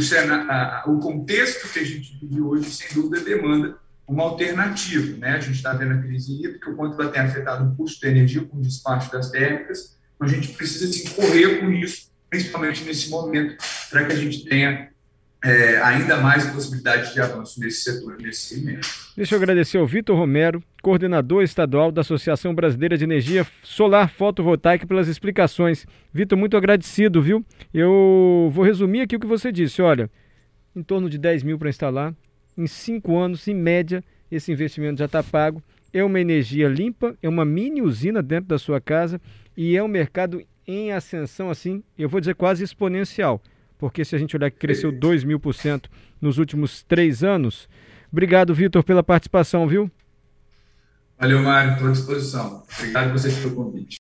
o 0.90 0.98
contexto 0.98 1.72
que 1.72 1.78
a 1.78 1.84
gente 1.84 2.18
vive 2.20 2.40
hoje, 2.42 2.70
sem 2.70 2.88
dúvida, 2.92 3.24
demanda 3.24 3.78
uma 4.06 4.24
alternativa. 4.24 5.16
Né? 5.16 5.36
A 5.36 5.40
gente 5.40 5.56
está 5.56 5.72
vendo 5.72 5.94
a 5.94 6.02
crise 6.02 6.34
hídrica, 6.34 6.70
o 6.70 6.76
quanto 6.76 7.00
ela 7.00 7.10
tem 7.10 7.22
afetado 7.22 7.64
o 7.64 7.76
custo 7.76 8.02
da 8.02 8.08
energia 8.08 8.44
com 8.44 8.58
o 8.58 8.60
despacho 8.60 9.10
das 9.10 9.30
térmicas, 9.30 9.96
então 10.14 10.28
a 10.28 10.30
gente 10.30 10.48
precisa 10.48 10.92
se 10.92 11.08
correr 11.14 11.60
com 11.60 11.72
isso, 11.72 12.10
principalmente 12.28 12.84
nesse 12.84 13.08
momento, 13.08 13.56
para 13.88 14.04
que 14.04 14.12
a 14.12 14.16
gente 14.16 14.44
tenha 14.44 14.90
é, 15.42 15.80
ainda 15.80 16.18
mais 16.18 16.44
possibilidade 16.50 17.14
de 17.14 17.20
avanço 17.20 17.58
nesse 17.60 17.82
setor, 17.82 18.18
nesse 18.20 18.40
segmento. 18.54 18.86
Deixa 19.16 19.34
eu 19.34 19.38
agradecer 19.38 19.78
ao 19.78 19.86
Vitor 19.86 20.16
Romero, 20.16 20.62
coordenador 20.82 21.42
estadual 21.42 21.90
da 21.90 22.02
Associação 22.02 22.54
Brasileira 22.54 22.96
de 22.96 23.04
Energia 23.04 23.46
Solar 23.62 24.10
Fotovoltaica, 24.10 24.86
pelas 24.86 25.08
explicações. 25.08 25.86
Vitor, 26.12 26.36
muito 26.36 26.56
agradecido, 26.56 27.22
viu? 27.22 27.44
Eu 27.72 28.50
vou 28.52 28.64
resumir 28.64 29.00
aqui 29.00 29.16
o 29.16 29.20
que 29.20 29.26
você 29.26 29.50
disse. 29.50 29.80
Olha, 29.80 30.10
em 30.76 30.82
torno 30.82 31.08
de 31.08 31.16
10 31.16 31.42
mil 31.42 31.58
para 31.58 31.70
instalar, 31.70 32.14
em 32.56 32.66
cinco 32.66 33.18
anos, 33.18 33.48
em 33.48 33.54
média, 33.54 34.04
esse 34.30 34.52
investimento 34.52 34.98
já 34.98 35.06
está 35.06 35.22
pago. 35.22 35.62
É 35.92 36.04
uma 36.04 36.20
energia 36.20 36.68
limpa, 36.68 37.16
é 37.22 37.28
uma 37.28 37.44
mini 37.44 37.80
usina 37.80 38.22
dentro 38.22 38.48
da 38.48 38.58
sua 38.58 38.80
casa 38.80 39.20
e 39.56 39.76
é 39.76 39.82
um 39.82 39.88
mercado 39.88 40.42
em 40.66 40.92
ascensão, 40.92 41.50
assim, 41.50 41.82
eu 41.98 42.08
vou 42.08 42.20
dizer 42.20 42.36
quase 42.36 42.62
exponencial 42.62 43.42
porque 43.80 44.04
se 44.04 44.14
a 44.14 44.18
gente 44.18 44.36
olhar 44.36 44.50
que 44.50 44.58
cresceu 44.58 44.92
2 44.92 45.24
mil 45.24 45.40
por 45.40 45.54
cento 45.54 45.90
nos 46.20 46.36
últimos 46.36 46.82
três 46.82 47.24
anos. 47.24 47.66
Obrigado, 48.12 48.54
Vitor, 48.54 48.84
pela 48.84 49.02
participação, 49.02 49.66
viu? 49.66 49.90
Valeu, 51.18 51.42
Mário, 51.42 51.72
estou 51.72 51.88
à 51.88 51.92
disposição. 51.92 52.62
Obrigado 52.78 53.08
a 53.08 53.12
vocês 53.12 53.38
pelo 53.38 53.54
convite. 53.54 53.88